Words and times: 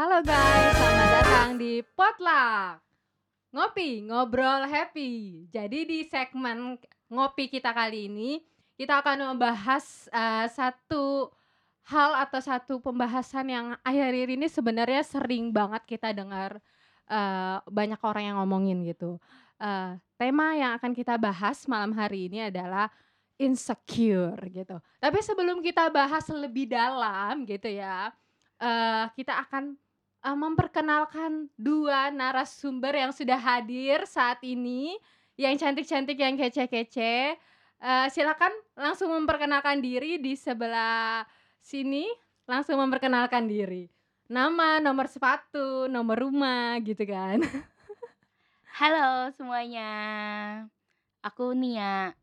Halo 0.00 0.24
guys, 0.24 0.72
selamat 0.80 1.08
datang 1.12 1.50
di 1.60 1.84
Potluck. 1.84 2.80
Ngopi, 3.52 4.08
ngobrol 4.08 4.64
happy. 4.64 5.44
Jadi 5.52 5.84
di 5.84 5.98
segmen 6.08 6.80
ngopi 7.12 7.52
kita 7.52 7.68
kali 7.68 8.08
ini, 8.08 8.40
kita 8.80 9.04
akan 9.04 9.36
membahas 9.36 10.08
uh, 10.08 10.48
satu 10.48 11.28
hal 11.84 12.16
atau 12.16 12.40
satu 12.40 12.80
pembahasan 12.80 13.52
yang 13.52 13.66
akhir-akhir 13.84 14.40
ini 14.40 14.48
sebenarnya 14.48 15.04
sering 15.04 15.52
banget 15.52 15.84
kita 15.84 16.16
dengar 16.16 16.64
uh, 17.04 17.60
banyak 17.68 18.00
orang 18.00 18.24
yang 18.24 18.36
ngomongin 18.40 18.80
gitu. 18.88 19.20
Uh, 19.60 20.00
tema 20.16 20.56
yang 20.56 20.80
akan 20.80 20.96
kita 20.96 21.20
bahas 21.20 21.68
malam 21.68 21.92
hari 21.92 22.32
ini 22.32 22.48
adalah 22.48 22.88
insecure 23.36 24.40
gitu. 24.48 24.80
Tapi 24.96 25.20
sebelum 25.20 25.60
kita 25.60 25.92
bahas 25.92 26.24
lebih 26.32 26.72
dalam 26.72 27.44
gitu 27.44 27.68
ya, 27.68 28.08
uh, 28.64 29.04
kita 29.12 29.36
akan 29.44 29.76
uh, 30.24 30.36
memperkenalkan 30.36 31.48
dua 31.56 32.12
narasumber 32.12 32.96
yang 32.96 33.12
sudah 33.12 33.36
hadir 33.36 34.04
saat 34.04 34.40
ini, 34.44 34.96
yang 35.36 35.56
cantik-cantik, 35.56 36.16
yang 36.16 36.36
kece-kece. 36.36 37.36
Uh, 37.80 38.06
silakan 38.12 38.52
langsung 38.76 39.08
memperkenalkan 39.08 39.80
diri 39.80 40.20
di 40.20 40.36
sebelah 40.36 41.24
sini, 41.64 42.04
langsung 42.44 42.76
memperkenalkan 42.76 43.48
diri. 43.48 43.88
Nama, 44.30 44.78
nomor 44.78 45.08
sepatu, 45.08 45.88
nomor 45.88 46.20
rumah 46.20 46.76
gitu 46.84 47.02
kan. 47.08 47.40
Halo 48.78 49.32
semuanya. 49.34 49.90
Aku 51.24 51.56
Nia. 51.56 52.14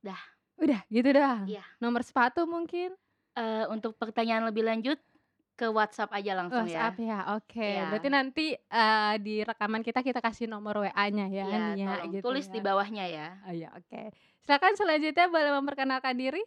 Dah. 0.00 0.18
Udah, 0.56 0.80
gitu 0.88 1.10
dah. 1.12 1.44
Iya. 1.44 1.64
Nomor 1.82 2.06
sepatu 2.06 2.46
mungkin? 2.46 2.94
Uh, 3.34 3.66
untuk 3.70 3.94
pertanyaan 3.94 4.46
lebih 4.50 4.66
lanjut 4.66 4.98
ke 5.60 5.68
WhatsApp 5.68 6.08
aja 6.16 6.32
langsung 6.40 6.64
WhatsApp 6.64 6.96
ya. 6.96 7.04
ya, 7.04 7.18
oke. 7.36 7.60
Iya. 7.60 7.84
Berarti 7.92 8.08
nanti 8.08 8.46
uh, 8.56 9.14
di 9.20 9.44
rekaman 9.44 9.84
kita 9.84 10.00
kita 10.00 10.24
kasih 10.24 10.48
nomor 10.48 10.80
WA-nya 10.80 11.28
ya, 11.28 11.44
Iya, 11.44 11.58
Nia 11.76 11.88
tolong 12.00 12.12
gitu 12.16 12.24
tulis 12.32 12.46
ya. 12.48 12.52
di 12.56 12.60
bawahnya 12.64 13.04
ya. 13.04 13.28
Oh 13.44 13.52
iya, 13.52 13.68
oke. 13.76 14.08
Silakan 14.40 14.72
selanjutnya 14.80 15.28
boleh 15.28 15.52
memperkenalkan 15.60 16.16
diri. 16.16 16.40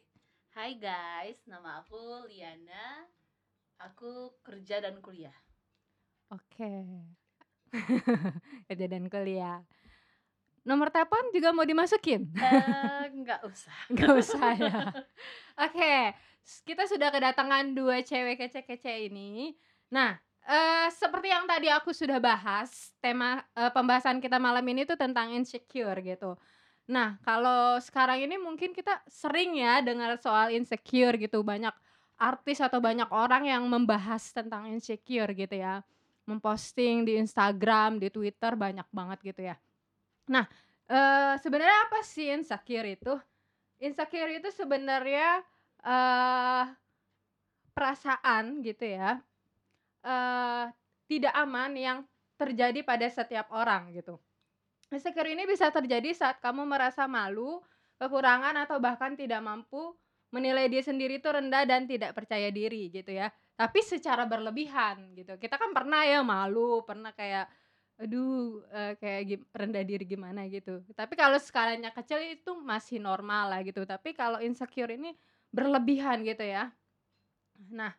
Hai 0.57 0.81
guys, 0.81 1.37
nama 1.45 1.85
aku 1.85 2.25
Liana. 2.25 3.05
Aku 3.77 4.33
kerja 4.41 4.81
dan 4.81 4.97
kuliah. 4.97 5.35
Oke. 6.33 6.69
Kerja 8.69 8.85
dan 8.85 9.09
kuliah. 9.09 9.61
Nomor 10.63 10.87
telepon 10.89 11.19
juga 11.35 11.51
mau 11.51 11.67
dimasukin? 11.67 12.23
Eh, 12.39 13.03
nggak 13.11 13.39
usah. 13.43 13.75
Nggak 13.93 14.13
usah 14.23 14.49
ya. 14.55 14.77
Oke, 15.59 16.15
s- 16.39 16.63
kita 16.63 16.87
sudah 16.87 17.11
kedatangan 17.11 17.75
dua 17.75 17.99
cewek 17.99 18.39
kece-kece 18.39 19.11
ini. 19.11 19.53
Nah, 19.91 20.15
eh, 20.47 20.87
seperti 20.87 21.27
yang 21.29 21.43
tadi 21.45 21.67
aku 21.67 21.91
sudah 21.91 22.17
bahas, 22.23 22.95
tema 23.03 23.43
eh, 23.53 23.71
pembahasan 23.75 24.23
kita 24.23 24.39
malam 24.39 24.63
ini 24.71 24.87
tuh 24.87 24.95
tentang 24.95 25.35
insecure 25.35 25.99
gitu. 25.99 26.39
Nah, 26.87 27.19
kalau 27.23 27.79
sekarang 27.79 28.23
ini 28.23 28.35
mungkin 28.39 28.71
kita 28.71 29.03
sering 29.07 29.55
ya 29.59 29.79
dengar 29.83 30.15
soal 30.19 30.51
insecure 30.51 31.15
gitu, 31.19 31.43
banyak 31.43 31.71
artis 32.19 32.59
atau 32.63 32.79
banyak 32.79 33.07
orang 33.11 33.47
yang 33.51 33.63
membahas 33.67 34.31
tentang 34.31 34.71
insecure 34.71 35.31
gitu 35.35 35.55
ya. 35.59 35.83
Memposting 36.23 37.03
di 37.03 37.19
Instagram, 37.19 37.99
di 37.99 38.07
Twitter 38.07 38.55
banyak 38.55 38.87
banget 38.95 39.19
gitu 39.27 39.41
ya. 39.43 39.55
Nah, 40.31 40.45
eh 40.87 41.35
sebenarnya 41.43 41.77
apa 41.89 41.99
sih 42.03 42.31
insecure 42.31 42.87
itu? 42.95 43.13
Insecure 43.83 44.31
itu 44.39 44.49
sebenarnya 44.53 45.43
eh 45.83 46.65
perasaan 47.73 48.61
gitu 48.65 48.85
ya. 48.85 49.21
eh 50.05 50.65
tidak 51.09 51.33
aman 51.35 51.71
yang 51.77 51.99
terjadi 52.39 52.81
pada 52.83 53.07
setiap 53.11 53.47
orang 53.53 53.93
gitu. 53.95 54.19
Insecure 54.93 55.29
ini 55.33 55.43
bisa 55.49 55.69
terjadi 55.73 56.11
saat 56.15 56.37
kamu 56.43 56.63
merasa 56.69 57.05
malu, 57.09 57.61
kekurangan 58.01 58.55
atau 58.67 58.77
bahkan 58.83 59.17
tidak 59.17 59.41
mampu 59.43 59.95
menilai 60.33 60.67
diri 60.71 60.83
sendiri 60.85 61.21
itu 61.21 61.29
rendah 61.29 61.63
dan 61.65 61.85
tidak 61.89 62.13
percaya 62.17 62.49
diri 62.53 62.89
gitu 62.93 63.11
ya. 63.13 63.29
Tapi 63.57 63.79
secara 63.85 64.25
berlebihan 64.29 65.13
gitu. 65.17 65.37
Kita 65.41 65.55
kan 65.61 65.71
pernah 65.77 66.03
ya 66.05 66.21
malu, 66.25 66.81
pernah 66.85 67.13
kayak 67.15 67.47
aduh 68.01 68.65
eh, 68.73 68.93
kayak 68.97 69.45
rendah 69.53 69.83
diri 69.85 70.05
gimana 70.07 70.49
gitu. 70.49 70.81
Tapi 70.97 71.13
kalau 71.13 71.37
skalanya 71.37 71.93
kecil 71.93 72.19
itu 72.21 72.51
masih 72.57 72.97
normal 72.97 73.53
lah 73.53 73.59
gitu. 73.61 73.85
Tapi 73.85 74.17
kalau 74.17 74.41
insecure 74.41 74.89
ini 74.93 75.13
berlebihan 75.53 76.25
gitu 76.25 76.41
ya. 76.43 76.73
Nah, 77.69 77.93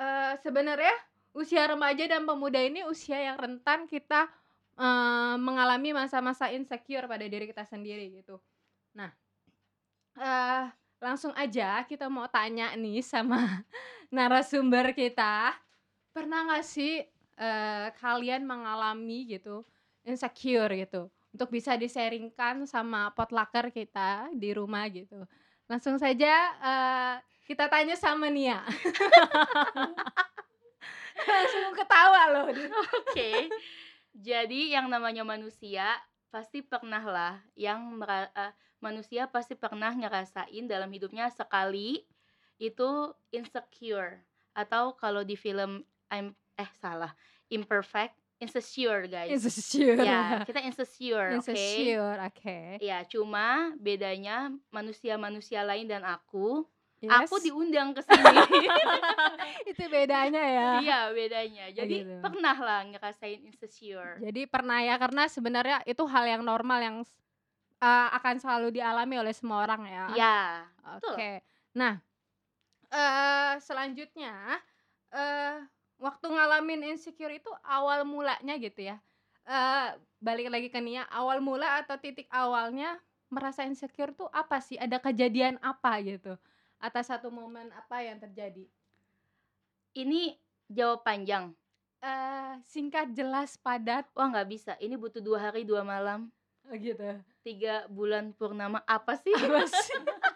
eh, 0.00 0.32
sebenarnya 0.40 0.94
usia 1.36 1.66
remaja 1.68 2.04
dan 2.06 2.24
pemuda 2.24 2.60
ini 2.62 2.86
usia 2.88 3.20
yang 3.20 3.36
rentan 3.36 3.84
kita 3.90 4.26
eh, 4.80 5.36
mengalami 5.38 5.92
masa-masa 5.94 6.48
insecure 6.50 7.06
pada 7.06 7.24
diri 7.28 7.44
kita 7.50 7.64
sendiri 7.68 8.10
gitu. 8.22 8.40
Nah, 8.96 9.10
eh 10.14 10.64
langsung 11.02 11.36
aja 11.36 11.84
kita 11.84 12.08
mau 12.08 12.24
tanya 12.32 12.72
nih 12.78 13.04
sama 13.04 13.38
narasumber 14.14 14.96
kita. 14.96 15.52
Pernah 16.14 16.48
nggak 16.48 16.64
sih 16.64 17.13
eh, 17.38 17.88
kalian 17.98 18.46
mengalami 18.46 19.26
gitu 19.30 19.64
insecure 20.04 20.70
gitu 20.76 21.08
untuk 21.34 21.50
bisa 21.50 21.74
disaringkan 21.74 22.68
sama 22.68 23.10
potlucker 23.16 23.74
kita 23.74 24.30
di 24.30 24.54
rumah 24.54 24.86
gitu. 24.86 25.26
Langsung 25.66 25.98
saja 25.98 26.34
eh, 26.62 27.14
kita 27.48 27.66
tanya 27.66 27.98
sama 27.98 28.30
Nia. 28.30 28.62
Langsung 31.30 31.74
ketawa 31.74 32.22
loh. 32.30 32.46
Oke. 33.02 33.50
Jadi 34.14 34.70
yang 34.70 34.86
namanya 34.86 35.26
manusia 35.26 35.98
pasti 36.30 36.62
pernah 36.62 37.02
lah 37.02 37.34
yang 37.58 37.98
eh, 38.06 38.52
manusia 38.78 39.26
pasti 39.26 39.58
pernah 39.58 39.90
ngerasain 39.90 40.66
dalam 40.66 40.90
hidupnya 40.92 41.30
sekali 41.32 42.04
itu 42.62 43.10
insecure 43.34 44.22
atau 44.54 44.94
kalau 44.94 45.26
di 45.26 45.34
film 45.34 45.82
I'm 46.12 46.36
eh 46.54 46.70
salah 46.78 47.12
imperfect 47.50 48.14
insecure 48.42 49.06
guys. 49.06 49.30
Insecure. 49.30 50.02
Ya, 50.02 50.20
kita 50.48 50.60
insecure, 50.60 51.38
oke. 51.38 51.48
Insecure, 51.54 52.18
oke. 52.20 52.58
Ya, 52.82 52.98
cuma 53.06 53.72
bedanya 53.78 54.52
manusia-manusia 54.68 55.62
lain 55.64 55.88
dan 55.88 56.02
aku, 56.04 56.66
Yes. 57.04 57.28
aku 57.28 57.36
diundang 57.44 57.92
ke 57.92 58.00
sini. 58.00 58.24
itu 59.70 59.82
bedanya 59.92 60.40
ya. 60.40 60.70
Iya, 60.80 61.00
bedanya. 61.12 61.64
Jadi 61.68 62.00
gitu. 62.00 62.16
pernah 62.24 62.56
lah 62.56 62.80
ngerasain 62.88 63.44
insecure. 63.44 64.16
Jadi 64.24 64.48
pernah 64.48 64.80
ya 64.80 64.96
karena 64.96 65.28
sebenarnya 65.28 65.84
itu 65.84 66.00
hal 66.08 66.24
yang 66.24 66.40
normal 66.40 66.80
yang 66.80 66.96
uh, 67.84 68.08
akan 68.08 68.40
selalu 68.40 68.80
dialami 68.80 69.20
oleh 69.20 69.34
semua 69.36 69.68
orang 69.68 69.84
ya. 69.84 70.04
Ya, 70.16 70.38
Oke. 70.96 71.04
betul. 71.04 71.16
Nah, 71.76 71.94
eh 72.88 73.52
selanjutnya 73.60 74.64
eh 75.12 75.60
waktu 75.98 76.26
ngalamin 76.30 76.94
insecure 76.94 77.34
itu 77.34 77.50
awal 77.64 78.02
mulanya 78.06 78.54
gitu 78.58 78.86
ya. 78.92 78.96
Eh 79.44 79.88
balik 80.18 80.48
lagi 80.48 80.68
ke 80.72 80.80
Nia, 80.80 81.04
awal 81.12 81.44
mula 81.44 81.80
atau 81.84 82.00
titik 82.00 82.28
awalnya 82.32 82.96
merasa 83.28 83.66
insecure 83.66 84.14
tuh 84.14 84.30
apa 84.30 84.62
sih? 84.62 84.78
Ada 84.78 85.00
kejadian 85.02 85.60
apa 85.60 86.00
gitu? 86.02 86.38
Atas 86.80 87.08
satu 87.08 87.28
momen 87.32 87.72
apa 87.74 88.04
yang 88.04 88.20
terjadi? 88.20 88.64
Ini 89.94 90.36
jawab 90.68 91.06
panjang. 91.06 91.54
Eh 92.04 92.52
singkat, 92.68 93.14
jelas, 93.16 93.56
padat. 93.56 94.04
Wah, 94.12 94.28
nggak 94.28 94.48
bisa. 94.50 94.72
Ini 94.82 94.98
butuh 94.98 95.22
dua 95.24 95.50
hari, 95.50 95.64
dua 95.64 95.80
malam. 95.86 96.28
Oh, 96.68 96.76
gitu. 96.76 97.04
Tiga 97.44 97.84
bulan 97.92 98.32
purnama. 98.32 98.80
Apa 98.88 99.20
sih? 99.20 99.32
Apa 99.36 99.68
sih? 99.68 100.00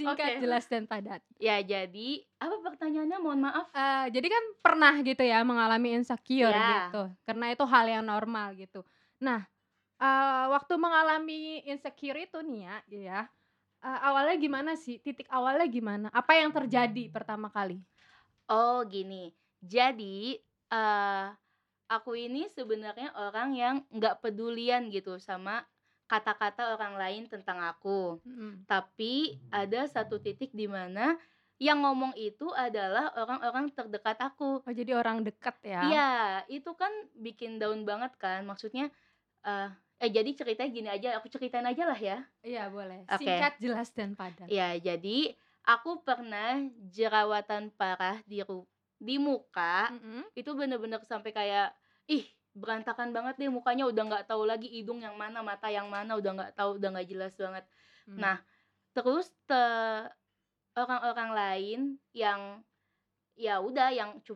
Singkat, 0.00 0.32
Oke. 0.32 0.34
jelas 0.42 0.64
dan 0.72 0.84
padat. 0.90 1.20
Ya, 1.40 1.56
jadi 1.64 2.08
apa 2.42 2.56
pertanyaannya? 2.66 3.18
Mohon 3.24 3.40
maaf. 3.48 3.68
Eh, 3.70 4.10
jadi 4.10 4.26
kan 4.34 4.44
pernah 4.66 4.98
gitu 5.06 5.22
ya 5.22 5.46
mengalami 5.46 5.94
insecure 5.94 6.58
Ya. 6.58 6.66
gitu, 6.66 7.06
karena 7.22 7.54
itu 7.54 7.62
hal 7.70 7.86
yang 7.86 8.02
normal 8.02 8.58
gitu. 8.58 8.82
Nah, 9.22 9.46
eh, 10.02 10.44
waktu 10.54 10.74
mengalami 10.80 11.62
insecure 11.66 12.18
itu 12.26 12.38
nih 12.42 12.60
ya, 12.90 13.20
eh, 13.84 13.98
awalnya 14.08 14.36
gimana 14.40 14.72
sih? 14.78 14.98
Titik 15.02 15.28
awalnya 15.30 15.66
gimana? 15.70 16.08
Apa 16.14 16.38
yang 16.40 16.50
terjadi 16.54 17.10
pertama 17.14 17.48
kali? 17.52 17.84
Oh, 18.50 18.82
gini. 18.88 19.30
Jadi, 19.60 20.40
eh 20.72 21.26
aku 21.90 22.12
ini 22.16 22.46
sebenarnya 22.50 23.12
orang 23.18 23.50
yang 23.58 23.76
nggak 23.90 24.22
pedulian 24.24 24.88
gitu 24.94 25.18
sama 25.18 25.66
kata-kata 26.10 26.74
orang 26.74 26.98
lain 26.98 27.22
tentang 27.30 27.62
aku. 27.62 28.18
Mm. 28.26 28.66
Tapi 28.66 29.38
ada 29.54 29.86
satu 29.86 30.18
titik 30.18 30.50
di 30.50 30.66
mana 30.66 31.14
yang 31.62 31.86
ngomong 31.86 32.16
itu 32.18 32.50
adalah 32.56 33.14
orang-orang 33.14 33.70
terdekat 33.70 34.18
aku. 34.18 34.64
Oh 34.66 34.74
jadi 34.74 34.98
orang 34.98 35.22
dekat 35.22 35.54
ya? 35.62 35.80
Iya, 35.86 36.10
itu 36.50 36.70
kan 36.74 36.90
bikin 37.14 37.62
down 37.62 37.86
banget 37.86 38.10
kan. 38.18 38.42
Maksudnya 38.42 38.90
eh 39.46 39.68
eh 40.00 40.10
jadi 40.10 40.30
ceritanya 40.32 40.70
gini 40.72 40.88
aja, 40.88 41.08
aku 41.20 41.28
ceritain 41.28 41.68
aja 41.68 41.84
lah 41.84 42.00
ya. 42.00 42.18
Iya 42.40 42.72
boleh. 42.72 43.04
Oke. 43.06 43.20
Singkat, 43.20 43.52
jelas 43.60 43.88
dan 43.92 44.16
padat. 44.16 44.48
Ya, 44.48 44.72
jadi 44.80 45.36
aku 45.68 46.00
pernah 46.02 46.64
jerawatan 46.90 47.70
parah 47.76 48.24
di 48.24 48.40
ru- 48.40 48.66
di 49.00 49.16
muka 49.16 49.92
Mm-mm. 49.92 50.28
itu 50.36 50.50
bener-bener 50.52 51.00
sampai 51.08 51.32
kayak 51.32 51.72
ih 52.08 52.24
berantakan 52.52 53.10
banget 53.10 53.34
deh 53.36 53.48
mukanya 53.48 53.86
udah 53.86 54.04
nggak 54.04 54.26
tahu 54.26 54.42
lagi 54.42 54.66
hidung 54.66 54.98
yang 54.98 55.14
mana 55.14 55.40
mata 55.40 55.66
yang 55.66 55.86
mana 55.86 56.14
udah 56.14 56.32
nggak 56.32 56.52
tahu 56.52 56.76
udah 56.76 56.88
nggak 56.90 57.08
jelas 57.08 57.34
banget 57.34 57.64
Hmm. 58.02 58.16
Nah, 58.18 58.36
terus 58.90 59.28
te- 59.44 60.08
orang-orang 60.72 61.30
lain 61.30 61.80
yang 62.10 62.58
ya 63.34 63.56
udah 63.56 63.88
yang 63.88 64.18
cu 64.20 64.34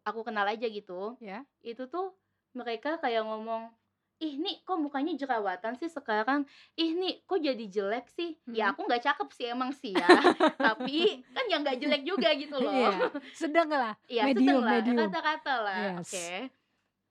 aku 0.00 0.20
kenal 0.22 0.44
aja 0.44 0.64
gitu 0.64 1.16
ya. 1.18 1.42
itu 1.60 1.86
tuh 1.86 2.12
mereka 2.52 2.96
kayak 2.96 3.22
ngomong 3.22 3.72
ih 4.16 4.36
nih 4.36 4.60
kok 4.62 4.76
mukanya 4.76 5.12
jerawatan 5.14 5.76
sih 5.76 5.88
sekarang 5.88 6.44
ih 6.74 6.92
nih 6.92 7.20
kok 7.22 7.36
jadi 7.38 7.64
jelek 7.66 8.06
sih 8.08 8.32
ya 8.48 8.68
Mhm. 8.68 8.72
aku 8.72 8.80
nggak 8.84 9.02
cakep 9.02 9.28
sih 9.30 9.46
emang 9.46 9.70
sih 9.70 9.92
ya 9.92 10.08
tapi 10.58 11.20
kan 11.30 11.44
yang 11.46 11.60
nggak 11.60 11.78
jelek 11.78 12.02
juga 12.02 12.32
gitu 12.32 12.56
loh 12.56 12.72
Iya, 12.72 12.90
sedang 13.30 13.68
lah. 13.68 13.92
Iya, 14.06 14.22
Medium, 14.26 14.40
sedang 14.42 14.60
lah, 14.62 14.72
medium. 14.74 14.98
kata-kata 15.04 15.54
lah. 15.58 15.78
Yes. 15.78 16.00
Oke. 16.02 16.28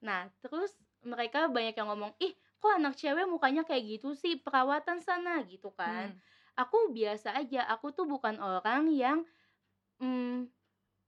Nah, 0.05 0.21
terus 0.43 0.71
mereka 1.11 1.39
banyak 1.55 1.75
yang 1.79 1.87
ngomong, 1.91 2.13
"Ih, 2.21 2.33
kok 2.61 2.73
anak 2.79 2.93
cewek 3.01 3.25
mukanya 3.33 3.63
kayak 3.69 3.83
gitu 3.99 4.09
sih? 4.21 4.33
Perawatan 4.45 4.99
sana." 5.07 5.41
gitu 5.51 5.69
kan. 5.73 6.07
Hmm. 6.07 6.19
Aku 6.61 6.77
biasa 6.97 7.35
aja, 7.41 7.61
aku 7.73 7.87
tuh 7.97 8.05
bukan 8.13 8.37
orang 8.39 8.83
yang 8.93 9.19
mm, 10.01 10.49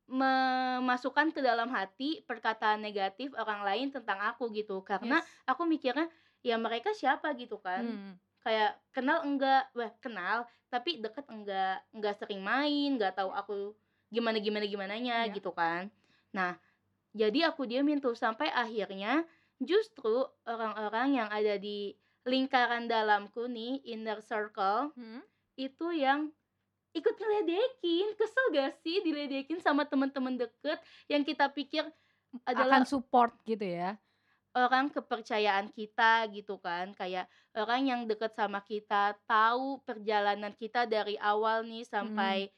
memasukkan 0.08 1.36
ke 1.36 1.42
dalam 1.44 1.68
hati 1.74 2.24
perkataan 2.24 2.80
negatif 2.80 3.36
orang 3.36 3.62
lain 3.68 3.88
tentang 3.92 4.20
aku 4.24 4.48
gitu. 4.56 4.80
Karena 4.86 5.20
Yes. 5.20 5.40
aku 5.50 5.68
mikirnya 5.68 6.08
ya 6.46 6.56
mereka 6.62 6.96
siapa 6.96 7.34
gitu 7.36 7.60
kan 7.60 7.98
Hmm. 7.98 8.20
kayak 8.46 8.80
kenal 8.96 9.26
enggak 9.28 9.68
wah 9.76 9.92
kenal 10.00 10.48
tapi 10.72 11.02
deket 11.04 11.28
enggak 11.28 11.84
enggak 11.92 12.16
sering 12.16 12.40
main 12.46 12.96
enggak 12.96 13.18
tahu 13.18 13.34
aku 13.34 13.76
gimana 14.14 14.40
gimana 14.40 14.64
gimananya 14.70 15.18
Iya. 15.22 15.34
gitu 15.34 15.52
kan 15.52 15.92
nah 16.32 16.56
jadi 17.18 17.50
aku 17.50 17.66
diamin 17.66 18.00
tuh 18.00 18.14
sampai 18.16 18.48
akhirnya 18.54 19.25
justru 19.60 20.22
orang-orang 20.46 21.18
yang 21.18 21.30
ada 21.30 21.58
di 21.58 21.98
lingkaran 22.24 22.86
dalamku 22.86 23.50
nih 23.50 23.81
inner 23.86 24.19
circle 24.22 24.94
Hmm. 24.94 25.22
itu 25.58 25.88
yang 25.96 26.30
ikut 26.94 27.16
ngeledekin 27.16 28.08
kesel 28.16 28.46
gak 28.52 28.74
sih 28.81 29.02
diledekin 29.02 29.60
sama 29.60 29.86
teman-teman 29.86 30.38
deket 30.38 30.78
yang 31.08 31.22
kita 31.22 31.50
pikir 31.50 31.86
adalah 32.44 32.81
Akan 32.81 32.86
support 32.86 33.34
gitu 33.44 33.64
ya. 33.64 33.98
orang 34.58 34.90
kepercayaan 34.90 35.69
kita 35.69 36.25
gitu 36.34 36.58
kan 36.58 36.90
kayak 36.94 37.30
orang 37.54 37.86
yang 37.86 38.02
deket 38.10 38.34
sama 38.34 38.60
kita 38.62 39.14
tahu 39.30 39.78
perjalanan 39.86 40.50
kita 40.58 40.90
dari 40.90 41.14
awal 41.22 41.62
nih 41.62 41.86
sampai 41.86 42.50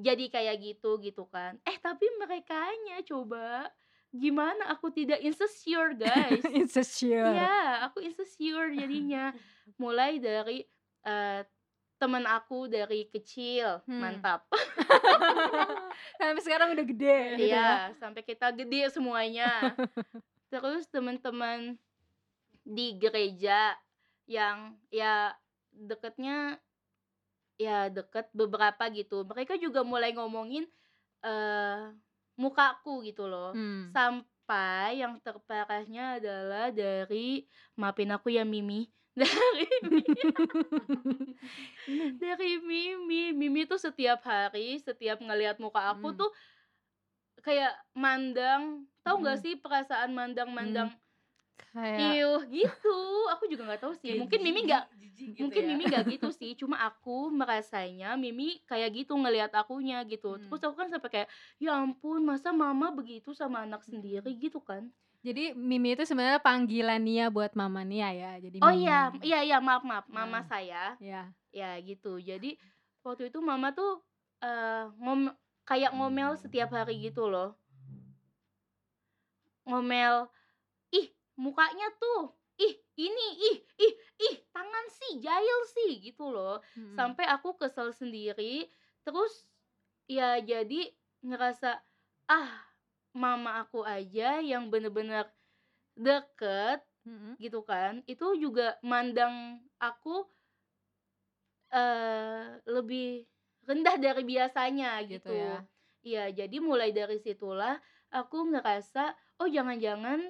jadi 0.00 0.24
kayak 0.32 0.56
gitu 0.64 0.96
gitu 0.98 1.28
kan 1.28 1.60
eh 1.62 1.76
tapi 1.76 2.08
merekanya 2.16 3.04
coba 3.04 3.68
gimana 4.14 4.70
aku 4.70 4.94
tidak 4.94 5.18
insecure 5.20 5.90
guys 6.06 6.38
Insecure. 6.54 7.34
Iya 7.34 7.90
aku 7.90 7.98
insecure 7.98 8.70
jadinya 8.80 9.34
mulai 9.74 10.22
dari 10.22 10.62
eh, 11.02 11.42
temen 11.98 12.22
aku 12.26 12.70
dari 12.70 13.10
kecil 13.10 13.82
Hmm. 13.90 13.98
mantap 14.00 14.46
Sampai 16.20 16.42
sekarang 16.46 16.74
udah 16.78 16.86
gede 16.86 17.16
gitu 17.38 17.48
ya. 17.48 17.90
Iya, 17.90 17.96
sampai 17.98 18.22
kita 18.22 18.50
gede 18.54 18.92
semuanya. 18.92 19.74
Terus 20.50 20.86
teman-teman 20.90 21.78
di 22.62 22.96
gereja 22.98 23.74
yang 24.26 24.78
ya 24.90 25.32
deketnya 25.72 26.60
ya 27.56 27.88
deket 27.90 28.30
beberapa 28.36 28.86
gitu. 28.92 29.22
Mereka 29.26 29.58
juga 29.58 29.82
mulai 29.82 30.12
ngomongin 30.14 30.66
eh 31.24 31.80
mukaku 32.40 33.04
gitu 33.06 33.26
loh. 33.30 33.54
Hmm. 33.54 33.94
Sampai 33.94 35.00
yang 35.02 35.18
terparahnya 35.22 36.18
adalah 36.20 36.70
dari 36.74 37.46
maafin 37.78 38.10
aku 38.14 38.28
ya 38.34 38.42
Mimi. 38.46 38.90
Dari 39.14 39.66
dari 42.22 42.50
Mimi. 42.62 43.30
Mimi 43.36 43.62
tuh 43.70 43.78
setiap 43.78 44.22
hari, 44.26 44.78
setiap 44.82 45.22
ngelihat 45.22 45.62
muka 45.62 45.94
aku 45.94 46.10
Hmm. 46.10 46.18
tuh 46.18 46.30
kayak 47.44 47.74
mandang, 47.92 48.88
tahu 49.04 49.20
nggak 49.22 49.38
Mm. 49.38 49.42
sih 49.42 49.54
perasaan 49.60 50.16
mandang-mandang 50.16 50.88
Kayak 51.54 51.98
iuh 52.18 52.42
gitu. 52.50 52.96
Aku 53.34 53.46
juga 53.46 53.62
nggak 53.66 53.82
tahu 53.82 53.94
sih. 53.98 54.18
Mungkin 54.18 54.42
Mimi 54.42 54.62
nggak 54.62 54.84
gitu 55.14 55.46
mungkin 55.46 55.62
ya. 55.62 55.68
Mimi 55.70 55.84
nggak 55.86 56.04
gitu 56.10 56.28
sih. 56.30 56.54
Cuma 56.54 56.78
aku 56.80 57.30
merasanya 57.30 58.14
Mimi 58.14 58.62
kayak 58.64 58.90
gitu 58.94 59.14
ngelihat 59.14 59.54
akunya 59.54 60.02
gitu. 60.06 60.34
Hmm. 60.34 60.46
Terus 60.46 60.62
aku 60.62 60.74
kan 60.74 60.90
sampai 60.90 61.10
kayak 61.10 61.28
ya 61.58 61.78
ampun, 61.78 62.22
masa 62.22 62.50
mama 62.50 62.90
begitu 62.90 63.34
sama 63.34 63.62
anak 63.62 63.82
sendiri 63.82 64.30
gitu 64.34 64.58
kan. 64.58 64.86
jadi 65.20 65.56
Mimi 65.56 65.96
itu 65.96 66.04
sebenarnya 66.04 66.36
panggilan 66.36 67.00
Nia 67.00 67.32
buat 67.32 67.56
Mama 67.56 67.80
Nia 67.80 68.12
ya. 68.12 68.32
Jadi 68.38 68.60
Oh 68.60 68.68
Mimi. 68.68 68.84
iya, 68.84 69.00
iya 69.24 69.38
iya 69.40 69.58
maaf 69.58 69.80
maaf, 69.80 70.04
mama 70.06 70.42
Nah. 70.42 70.46
saya 70.46 70.98
Ya. 71.00 71.32
ya 71.48 71.74
gitu. 71.80 72.20
Jadi 72.20 72.60
waktu 73.00 73.32
itu 73.32 73.38
mama 73.40 73.72
tuh 73.72 74.04
eh 74.38 74.84
ngom 75.00 75.32
kayak 75.64 75.96
ngomel 75.96 76.36
setiap 76.36 76.68
hari 76.70 77.00
gitu 77.00 77.24
loh. 77.24 77.56
Ngomel, 79.64 80.28
mukanya 81.36 81.88
tuh, 82.00 82.34
ih 82.60 82.74
ini, 82.98 83.26
ih, 83.50 83.56
ih, 83.84 83.94
ih 84.26 84.34
tangan 84.54 84.86
sih, 84.98 85.12
jahil 85.24 85.60
sih 85.74 85.90
gitu 86.04 86.30
loh. 86.30 86.62
Mm-mm. 86.76 86.96
Sampai 86.96 87.26
aku 87.26 87.56
kesel 87.58 87.90
sendiri, 87.94 88.70
terus 89.06 89.48
ya 90.10 90.38
jadi 90.42 90.92
ngerasa 91.24 91.80
ah 92.30 92.50
mama 93.14 93.62
aku 93.64 93.80
aja 93.86 94.42
yang 94.42 94.68
bener-bener 94.72 95.30
deket 95.96 96.82
Mm-mm. 97.06 97.36
gitu 97.40 97.60
kan 97.66 98.02
itu 98.06 98.26
juga 98.38 98.78
mandang 98.84 99.62
aku 99.78 100.26
eh 101.74 102.44
lebih 102.74 103.26
rendah 103.68 103.96
dari 103.98 104.22
biasanya 104.32 104.90
Gitu 105.08 105.28
gitu. 105.28 105.32
ya. 105.32 105.64
Iya, 106.04 106.24
jadi 106.44 106.56
mulai 106.60 106.92
dari 106.92 107.16
situlah 107.16 107.80
aku 108.12 108.38
ngerasa 108.52 109.16
oh 109.40 109.48
jangan-jangan 109.48 110.20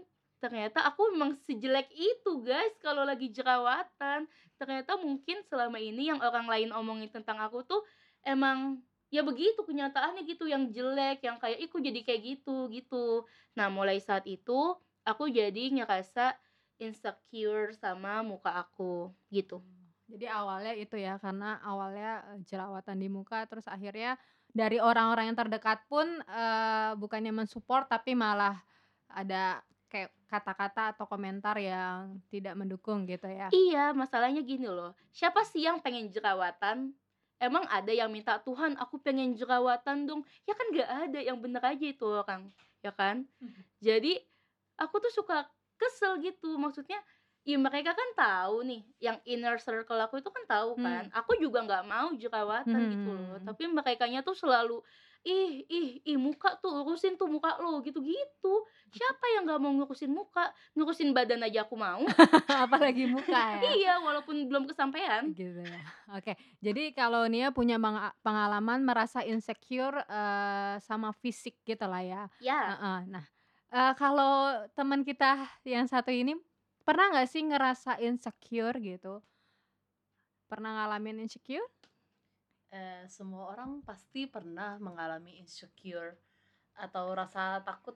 ternyata 0.45 0.85
aku 0.85 1.17
memang 1.17 1.41
sejelek 1.49 1.89
itu 1.97 2.45
guys 2.45 2.77
kalau 2.85 3.09
lagi 3.09 3.33
jerawatan. 3.33 4.29
Ternyata 4.61 5.01
mungkin 5.01 5.41
selama 5.49 5.81
ini 5.81 6.13
yang 6.13 6.21
orang 6.21 6.45
lain 6.45 6.69
omongin 6.77 7.09
tentang 7.09 7.41
aku 7.41 7.65
tuh 7.65 7.81
emang 8.21 8.85
ya 9.09 9.25
begitu 9.25 9.65
kenyataannya 9.65 10.29
gitu 10.29 10.45
yang 10.45 10.69
jelek 10.69 11.25
yang 11.25 11.41
kayak 11.41 11.65
iku 11.65 11.81
jadi 11.81 12.05
kayak 12.05 12.21
gitu 12.37 12.69
gitu. 12.69 13.25
Nah, 13.57 13.73
mulai 13.73 13.97
saat 14.05 14.29
itu 14.29 14.77
aku 15.09 15.33
jadi 15.33 15.73
ngerasa 15.81 16.37
insecure 16.77 17.73
sama 17.73 18.21
muka 18.21 18.53
aku 18.53 19.09
gitu. 19.33 19.65
Jadi 20.05 20.29
awalnya 20.29 20.77
itu 20.77 21.01
ya 21.01 21.17
karena 21.17 21.57
awalnya 21.65 22.21
eh, 22.37 22.45
jerawatan 22.45 23.01
di 23.01 23.09
muka 23.09 23.49
terus 23.49 23.65
akhirnya 23.65 24.21
dari 24.53 24.77
orang-orang 24.77 25.33
yang 25.33 25.39
terdekat 25.39 25.81
pun 25.89 26.05
eh, 26.21 26.93
bukannya 27.01 27.33
mensupport 27.33 27.89
tapi 27.89 28.13
malah 28.13 28.61
ada 29.09 29.65
kayak 29.95 30.11
kata-kata 30.27 30.91
atau 30.91 31.07
komentar 31.07 31.55
yang 31.63 32.19
tidak 32.27 32.59
mendukung 32.59 33.07
gitu 33.07 33.31
ya. 33.31 33.47
Iya, 33.55 33.95
masalahnya 33.95 34.43
gini 34.43 34.67
loh. 34.67 34.91
Siapa 35.15 35.47
sih 35.47 35.63
yang 35.63 35.79
pengen 35.79 36.11
jerawatan? 36.11 36.91
Emang 37.39 37.63
ada 37.71 37.95
yang 37.95 38.11
minta 38.11 38.43
Tuhan, 38.43 38.75
aku 38.75 38.99
pengen 38.99 39.39
jerawatan 39.39 40.11
dong. 40.11 40.27
Ya 40.51 40.59
kan 40.59 40.67
gak 40.75 40.91
ada, 41.07 41.19
yang 41.23 41.39
bener 41.39 41.63
aja 41.63 41.87
itu 41.87 42.03
orang, 42.11 42.51
ya 42.83 42.91
kan? 42.91 43.23
Jadi 43.79 44.19
aku 44.75 44.99
tuh 44.99 45.15
suka 45.15 45.47
kesel 45.79 46.19
gitu. 46.19 46.59
Maksudnya, 46.59 46.99
ya 47.47 47.55
mereka 47.55 47.95
kan 47.95 48.11
tahu 48.19 48.67
nih, 48.67 48.83
yang 48.99 49.23
inner 49.23 49.63
circle 49.63 50.03
aku 50.03 50.19
itu 50.19 50.31
kan 50.35 50.43
tahu 50.51 50.75
kan. 50.83 51.07
Aku 51.15 51.39
juga 51.39 51.63
nggak 51.63 51.85
mau 51.87 52.11
jerawatan 52.19 52.81
gitu 52.91 53.11
loh. 53.15 53.39
Hmm. 53.39 53.47
Tapi 53.47 53.63
merekanya 53.71 54.27
tuh 54.27 54.35
selalu 54.35 54.83
ih 55.25 55.65
ih 55.73 55.89
ih 56.05 56.19
muka 56.21 56.61
tuh 56.61 56.85
urusin 56.85 57.17
tuh 57.17 57.27
muka 57.27 57.57
lo 57.65 57.81
gitu-gitu. 57.81 58.53
Siapa 58.93 59.25
yang 59.35 59.49
nggak 59.49 59.61
mau 59.61 59.73
ngurusin 59.73 60.13
muka? 60.13 60.53
Ngurusin 60.77 61.17
badan 61.17 61.41
aja 61.43 61.65
aku 61.65 61.75
mau. 61.81 62.05
Apalagi 62.65 63.09
muka 63.09 63.33
ya. 63.65 63.73
iya, 63.75 63.95
walaupun 64.05 64.45
belum 64.47 64.69
kesampaian. 64.69 65.33
gitu 65.33 65.65
ya. 65.65 65.81
Oke, 66.13 66.37
jadi 66.61 66.93
kalau 66.93 67.25
Nia 67.25 67.49
punya 67.51 67.81
pengalaman 68.21 68.85
merasa 68.85 69.25
insecure 69.25 70.05
eh, 70.05 70.77
sama 70.85 71.17
fisik 71.17 71.57
gitu 71.65 71.89
lah 71.89 72.05
ya. 72.05 72.23
Ya, 72.45 72.77
Heeh, 72.77 72.99
Nah, 73.09 73.25
eh, 73.73 73.93
kalau 73.97 74.61
teman 74.77 75.01
kita 75.03 75.41
yang 75.65 75.89
satu 75.89 76.13
ini 76.13 76.37
pernah 76.85 77.09
nggak 77.17 77.29
sih 77.33 77.41
ngerasa 77.41 77.97
insecure 78.05 78.77
gitu? 78.85 79.25
Pernah 80.53 80.85
ngalamin 80.85 81.25
insecure? 81.25 81.65
Eh, 82.75 83.07
semua 83.07 83.55
orang 83.55 83.87
pasti 83.87 84.27
pernah 84.27 84.75
mengalami 84.83 85.39
insecure 85.39 86.19
atau 86.75 87.15
rasa 87.15 87.63
takut 87.63 87.95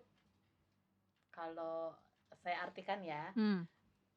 kalau 1.34 1.90
saya 2.38 2.62
artikan 2.62 3.02
ya. 3.02 3.34
Hmm. 3.34 3.66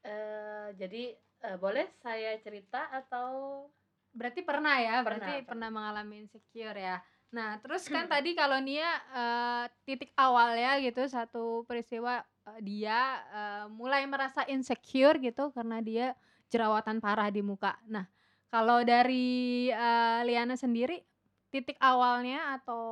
Eh, 0.06 0.70
jadi 0.78 1.18
eh, 1.18 1.58
boleh 1.58 1.90
saya 1.98 2.38
cerita 2.38 2.94
atau 2.94 3.66
Berarti 4.12 4.44
pernah 4.44 4.76
ya? 4.78 5.00
Pernah, 5.02 5.04
Berarti 5.08 5.34
pernah. 5.34 5.48
pernah 5.48 5.70
mengalami 5.72 6.16
insecure 6.28 6.78
ya. 6.78 7.00
Nah, 7.32 7.56
terus 7.64 7.88
kan 7.88 8.12
tadi 8.12 8.36
kalau 8.36 8.60
Nia 8.60 8.92
eh, 8.92 9.66
titik 9.88 10.12
awalnya 10.20 10.76
gitu 10.84 11.08
satu 11.08 11.64
peristiwa 11.64 12.20
eh, 12.52 12.60
dia 12.60 13.24
eh, 13.32 13.66
mulai 13.72 14.04
merasa 14.04 14.44
insecure 14.52 15.16
gitu 15.24 15.50
karena 15.56 15.80
dia 15.80 16.08
jerawatan 16.52 17.00
parah 17.00 17.32
di 17.32 17.40
muka. 17.40 17.80
Nah, 17.88 18.04
kalau 18.52 18.84
dari 18.84 19.72
eh, 19.72 20.20
Liana 20.28 20.60
sendiri 20.60 21.00
titik 21.48 21.80
awalnya 21.80 22.60
atau 22.60 22.84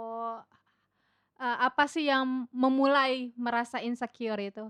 eh, 1.36 1.58
apa 1.60 1.84
sih 1.86 2.08
yang 2.08 2.48
memulai 2.56 3.36
merasa 3.36 3.84
insecure 3.84 4.40
itu? 4.40 4.66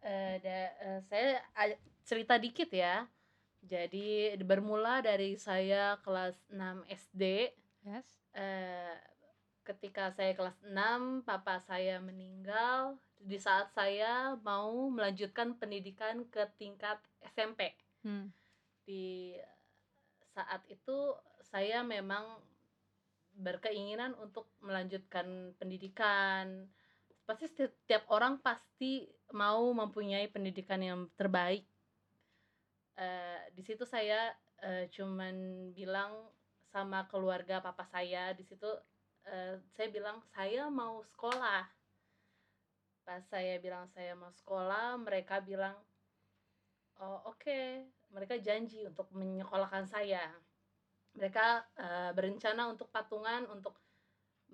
Eh, 0.00 0.40
da- 0.40 0.74
eh, 0.80 1.00
saya 1.04 1.28
cerita 2.04 2.40
dikit 2.40 2.72
ya. 2.72 3.04
Jadi 3.64 4.36
bermula 4.44 5.00
dari 5.00 5.40
saya 5.40 5.96
kelas 6.04 6.36
6 6.52 6.84
SD. 6.88 7.48
Yes. 7.84 8.04
Eh, 8.36 8.96
ketika 9.64 10.12
saya 10.12 10.36
kelas 10.36 10.60
6, 10.68 11.24
papa 11.24 11.56
saya 11.64 11.96
meninggal 12.00 13.00
di 13.24 13.40
saat 13.40 13.72
saya 13.72 14.36
mau 14.44 14.92
melanjutkan 14.92 15.56
pendidikan 15.56 16.28
ke 16.28 16.44
tingkat 16.60 17.00
SMP. 17.32 17.72
Hmm. 18.04 18.28
Di 18.84 19.32
saat 20.34 20.66
itu 20.66 21.14
saya 21.54 21.86
memang 21.86 22.26
berkeinginan 23.38 24.14
untuk 24.18 24.50
melanjutkan 24.62 25.54
pendidikan. 25.58 26.66
Pasti 27.24 27.48
setiap 27.48 28.04
orang 28.10 28.38
pasti 28.42 29.06
mau 29.32 29.70
mempunyai 29.72 30.26
pendidikan 30.28 30.82
yang 30.82 31.00
terbaik. 31.14 31.64
Eh, 32.94 33.40
di 33.54 33.62
situ 33.62 33.82
saya 33.82 34.34
eh, 34.62 34.86
cuman 34.90 35.70
bilang 35.74 36.30
sama 36.70 37.06
keluarga 37.10 37.58
papa 37.58 37.86
saya 37.90 38.30
di 38.34 38.46
situ 38.46 38.70
eh, 39.26 39.58
saya 39.74 39.88
bilang 39.90 40.22
saya 40.34 40.70
mau 40.70 41.02
sekolah. 41.02 41.66
Pas 43.04 43.22
saya 43.28 43.58
bilang 43.58 43.90
saya 43.92 44.14
mau 44.14 44.30
sekolah, 44.30 44.96
mereka 45.02 45.42
bilang 45.42 45.74
oh 47.02 47.34
oke, 47.34 47.88
mereka 48.14 48.38
janji 48.38 48.86
untuk 48.86 49.10
menyekolahkan 49.10 49.84
saya. 49.90 50.30
Mereka 51.18 51.46
eh, 51.78 52.10
berencana 52.14 52.70
untuk 52.70 52.88
patungan 52.94 53.44
untuk 53.50 53.74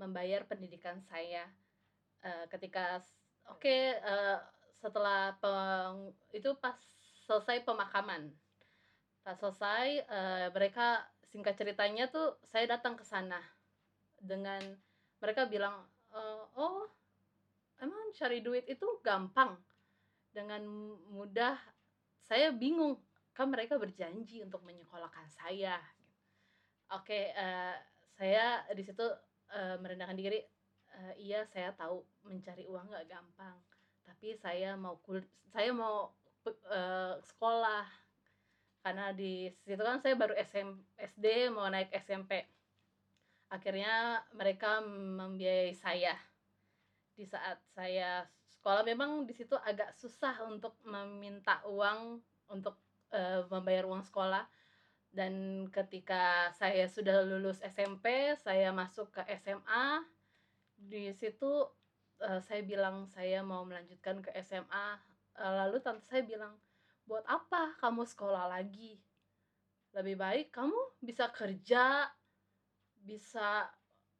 membayar 0.00 0.48
pendidikan 0.48 0.98
saya. 1.04 1.44
Eh, 2.24 2.44
ketika 2.52 3.00
oke 3.48 3.76
eh, 3.96 4.38
setelah 4.80 5.36
peng- 5.40 6.16
itu 6.32 6.56
pas 6.56 6.76
selesai 7.28 7.64
pemakaman 7.64 8.32
pas 9.20 9.36
selesai 9.36 10.04
eh, 10.04 10.48
mereka 10.52 11.04
singkat 11.28 11.56
ceritanya 11.56 12.08
tuh 12.08 12.40
saya 12.48 12.64
datang 12.76 12.96
ke 12.96 13.04
sana 13.04 13.40
dengan 14.20 14.60
mereka 15.20 15.44
bilang 15.48 15.84
"Eh, 16.12 16.44
oh 16.56 16.88
emang 17.80 18.12
cari 18.16 18.40
duit 18.44 18.64
itu 18.68 18.86
gampang 19.04 19.56
dengan 20.32 20.64
mudah 21.12 21.56
saya 22.24 22.52
bingung 22.52 22.96
kan 23.32 23.48
mereka 23.48 23.80
berjanji 23.80 24.42
untuk 24.44 24.60
menyekolahkan 24.66 25.26
saya 25.30 25.78
oke 26.90 27.14
eh, 27.14 27.76
saya 28.18 28.66
di 28.74 28.82
situ 28.84 29.06
eh, 29.54 29.76
merendahkan 29.80 30.18
diri. 30.18 30.40
"Eh, 30.90 31.14
iya 31.30 31.46
saya 31.46 31.72
tahu 31.72 32.02
mencari 32.26 32.66
uang 32.66 32.90
nggak 32.90 33.06
gampang 33.08 33.56
tapi 34.10 34.34
saya 34.36 34.74
mau 34.74 34.98
kul 35.00 35.22
saya 35.54 35.70
mau 35.70 36.10
eh, 36.46 37.14
sekolah. 37.22 37.86
Karena 38.80 39.12
di 39.12 39.52
situ 39.60 39.80
kan 39.80 40.00
saya 40.00 40.16
baru 40.16 40.32
SM, 40.40 40.68
SD 40.96 41.52
mau 41.52 41.68
naik 41.68 41.92
SMP 42.00 42.40
akhirnya 43.52 44.24
mereka 44.32 44.80
membiayai 44.84 45.74
saya. 45.76 46.16
Di 47.12 47.28
saat 47.28 47.60
saya 47.76 48.24
sekolah 48.48 48.84
memang 48.86 49.28
di 49.28 49.36
situ 49.36 49.52
agak 49.58 49.92
susah 49.92 50.48
untuk 50.48 50.80
meminta 50.84 51.60
uang 51.68 52.24
untuk 52.48 52.78
eh, 53.12 53.46
membayar 53.50 53.86
uang 53.86 54.02
sekolah. 54.06 54.46
Dan 55.10 55.66
ketika 55.74 56.54
saya 56.54 56.86
sudah 56.86 57.26
lulus 57.26 57.58
SMP 57.66 58.34
saya 58.38 58.70
masuk 58.70 59.10
ke 59.10 59.22
SMA 59.42 60.06
di 60.78 61.10
situ 61.14 61.66
eh, 62.22 62.40
saya 62.42 62.62
bilang 62.62 63.10
saya 63.10 63.42
mau 63.42 63.66
melanjutkan 63.66 64.22
ke 64.22 64.30
SMA 64.42 65.10
Eh, 65.40 65.52
lalu 65.56 65.80
tante 65.80 66.04
saya 66.04 66.20
bilang 66.20 66.52
buat 67.08 67.24
apa 67.24 67.78
kamu 67.80 68.04
sekolah 68.04 68.52
lagi? 68.52 69.00
Lebih 69.96 70.16
baik 70.20 70.46
kamu 70.52 71.00
bisa 71.00 71.32
kerja 71.32 72.06
bisa 73.00 73.64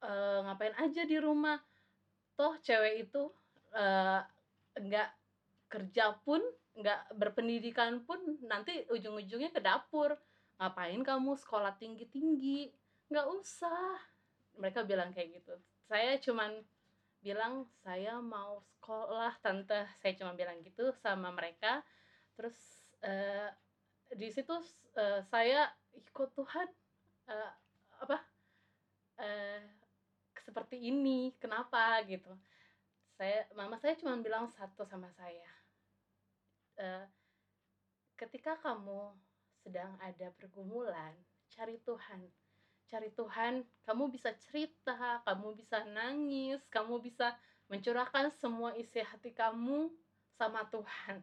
eh, 0.00 0.38
ngapain 0.48 0.72
aja 0.80 1.02
di 1.04 1.20
rumah. 1.20 1.60
Toh 2.38 2.56
cewek 2.64 3.10
itu 3.10 3.22
eh, 3.76 4.20
nggak 4.80 5.10
kerja 5.68 6.16
pun 6.24 6.40
nggak 6.76 7.18
berpendidikan 7.18 8.02
pun 8.06 8.18
nanti 8.46 8.86
ujung-ujungnya 8.90 9.50
ke 9.50 9.60
dapur. 9.62 10.14
Ngapain 10.60 11.00
kamu 11.00 11.34
sekolah 11.40 11.74
tinggi-tinggi? 11.80 12.70
Nggak 13.10 13.26
usah. 13.32 13.96
Mereka 14.60 14.84
bilang 14.84 15.10
kayak 15.10 15.40
gitu. 15.40 15.54
Saya 15.88 16.20
cuman 16.20 16.60
bilang 17.20 17.66
saya 17.82 18.20
mau 18.20 18.62
sekolah 18.76 19.34
tante. 19.40 19.88
Saya 19.98 20.12
cuma 20.14 20.36
bilang 20.36 20.60
gitu 20.62 20.92
sama 21.00 21.32
mereka. 21.34 21.82
Terus 22.36 22.56
eh, 23.02 23.50
di 24.14 24.28
situ 24.30 24.54
eh, 24.94 25.24
saya 25.26 25.66
ikut 25.96 26.30
Tuhan 26.36 26.68
eh, 27.28 27.52
apa 28.00 28.18
eh, 29.18 29.64
seperti 30.44 30.76
ini 30.92 31.34
kenapa 31.40 31.98
gitu. 32.06 32.30
Saya 33.16 33.44
mama 33.52 33.76
saya 33.76 33.96
cuma 34.00 34.16
bilang 34.20 34.48
satu 34.48 34.84
sama 34.88 35.12
saya 35.12 35.59
eh, 36.80 37.04
ketika 38.16 38.56
kamu 38.64 39.12
sedang 39.60 39.92
ada 40.00 40.32
pergumulan 40.40 41.12
cari 41.52 41.76
Tuhan 41.84 42.24
cari 42.90 43.14
Tuhan, 43.14 43.62
kamu 43.86 44.10
bisa 44.10 44.34
cerita, 44.34 45.22
kamu 45.22 45.54
bisa 45.54 45.86
nangis, 45.94 46.58
kamu 46.74 46.98
bisa 46.98 47.38
mencurahkan 47.70 48.34
semua 48.34 48.74
isi 48.74 48.98
hati 48.98 49.30
kamu 49.30 49.94
sama 50.34 50.66
Tuhan. 50.74 51.22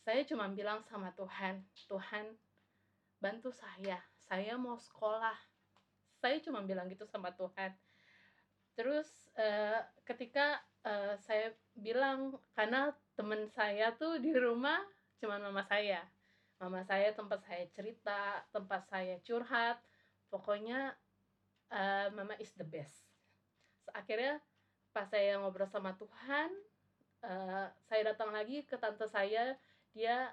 Saya 0.00 0.24
cuma 0.24 0.48
bilang 0.48 0.80
sama 0.88 1.12
Tuhan, 1.12 1.60
Tuhan 1.84 2.32
bantu 3.20 3.52
saya, 3.52 4.00
saya 4.24 4.56
mau 4.56 4.80
sekolah. 4.80 5.36
Saya 6.24 6.40
cuma 6.40 6.64
bilang 6.64 6.88
gitu 6.88 7.04
sama 7.04 7.36
Tuhan. 7.36 7.76
Terus 8.78 9.10
eh, 9.34 9.82
ketika 10.06 10.62
eh, 10.86 11.18
saya 11.26 11.50
bilang 11.74 12.38
karena 12.54 12.94
teman 13.18 13.50
saya 13.50 13.90
tuh 13.98 14.22
di 14.22 14.30
rumah 14.30 14.78
cuma 15.18 15.42
mama 15.42 15.66
saya. 15.66 16.06
Mama 16.62 16.86
saya 16.86 17.10
tempat 17.10 17.42
saya 17.42 17.66
cerita, 17.74 18.46
tempat 18.54 18.86
saya 18.90 19.18
curhat, 19.22 19.78
pokoknya 20.26 20.90
uh, 21.70 22.10
mama 22.10 22.34
is 22.42 22.50
the 22.58 22.66
best. 22.66 23.06
Akhirnya 23.94 24.42
pas 24.90 25.06
saya 25.06 25.38
ngobrol 25.38 25.70
sama 25.70 25.94
Tuhan 25.94 26.50
uh, 27.24 27.66
saya 27.88 28.02
datang 28.14 28.30
lagi 28.30 28.66
ke 28.66 28.76
tante 28.78 29.06
saya. 29.08 29.56
Dia 29.94 30.30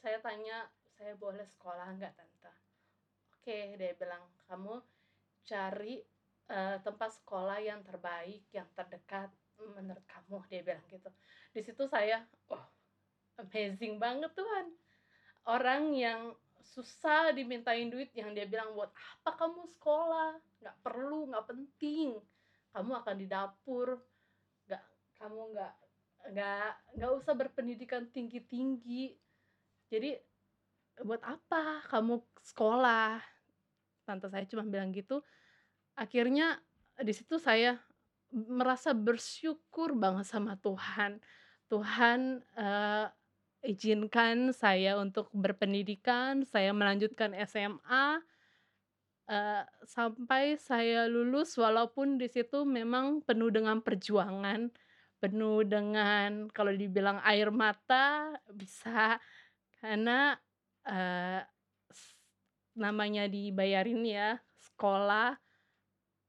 saya 0.00 0.20
tanya 0.22 0.70
saya 0.96 1.16
boleh 1.18 1.44
sekolah 1.44 1.96
nggak 1.98 2.14
tante? 2.14 2.52
Oke 3.36 3.76
dia 3.76 3.92
bilang 3.98 4.24
kamu 4.46 4.80
cari 5.46 6.02
uh, 6.50 6.76
tempat 6.82 7.14
sekolah 7.22 7.58
yang 7.62 7.80
terbaik 7.82 8.42
yang 8.50 8.66
terdekat 8.74 9.30
menurut 9.76 10.02
kamu? 10.06 10.36
Dia 10.50 10.60
bilang 10.62 10.84
gitu. 10.90 11.10
Di 11.52 11.60
situ 11.62 11.82
saya 11.88 12.22
oh 12.52 12.64
amazing 13.40 13.96
banget 14.00 14.32
Tuhan. 14.34 14.66
Orang 15.46 15.94
yang 15.94 16.34
susah 16.66 17.30
dimintain 17.30 17.86
duit 17.86 18.10
yang 18.18 18.34
dia 18.34 18.44
bilang 18.44 18.74
buat 18.74 18.90
apa 18.90 19.46
kamu 19.46 19.70
sekolah? 19.78 20.38
Nggak 20.62 20.76
perlu 20.82 21.30
nggak 21.30 21.46
penting. 21.46 22.18
Kamu 22.74 22.90
akan 23.02 23.16
di 23.16 23.26
dapur. 23.30 24.02
Nggak 24.66 24.82
kamu 25.22 25.40
nggak 25.54 25.74
nggak 26.26 26.70
nggak 26.98 27.12
usah 27.22 27.34
berpendidikan 27.38 28.10
tinggi 28.10 28.42
tinggi 28.42 29.14
jadi 29.86 30.18
buat 31.02 31.22
apa 31.22 31.86
kamu 31.86 32.18
sekolah? 32.42 33.22
Tante 34.06 34.26
saya 34.30 34.46
cuma 34.48 34.66
bilang 34.66 34.90
gitu 34.90 35.22
akhirnya 35.96 36.60
di 37.00 37.12
situ 37.12 37.40
saya 37.40 37.80
merasa 38.32 38.92
bersyukur 38.92 39.96
banget 39.96 40.28
sama 40.28 40.60
Tuhan. 40.60 41.18
Tuhan 41.66 42.44
uh, 42.54 43.08
izinkan 43.66 44.54
saya 44.54 45.00
untuk 45.00 45.32
berpendidikan, 45.34 46.46
saya 46.46 46.70
melanjutkan 46.70 47.34
SMA 47.48 48.22
uh, 49.26 49.62
sampai 49.82 50.60
saya 50.60 51.10
lulus 51.10 51.58
walaupun 51.58 52.20
di 52.20 52.30
situ 52.30 52.62
memang 52.62 53.24
penuh 53.24 53.50
dengan 53.50 53.82
perjuangan, 53.82 54.70
penuh 55.18 55.66
dengan 55.66 56.46
kalau 56.54 56.70
dibilang 56.70 57.18
air 57.26 57.50
mata 57.50 58.36
bisa. 58.52 59.18
Karena 59.80 60.38
uh, 60.86 61.40
namanya 62.76 63.24
dibayarin 63.26 64.04
ya 64.04 64.36
sekolah 64.60 65.45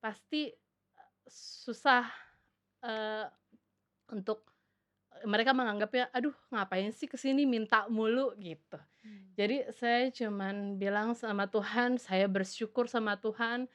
pasti 0.08 0.56
susah 1.28 2.08
uh, 2.80 3.28
untuk 4.16 4.48
mereka 5.28 5.52
menganggapnya 5.52 6.08
aduh 6.16 6.32
ngapain 6.48 6.96
sih 6.96 7.12
ke 7.12 7.20
sini 7.20 7.44
minta 7.44 7.92
mulu 7.92 8.32
gitu 8.40 8.80
hmm. 9.04 9.36
jadi 9.36 9.68
saya 9.76 10.08
cuman 10.16 10.80
bilang 10.80 11.12
sama 11.12 11.52
Tuhan 11.52 12.00
saya 12.00 12.32
bersyukur 12.32 12.88
sama 12.88 13.20
Tuhan 13.20 13.68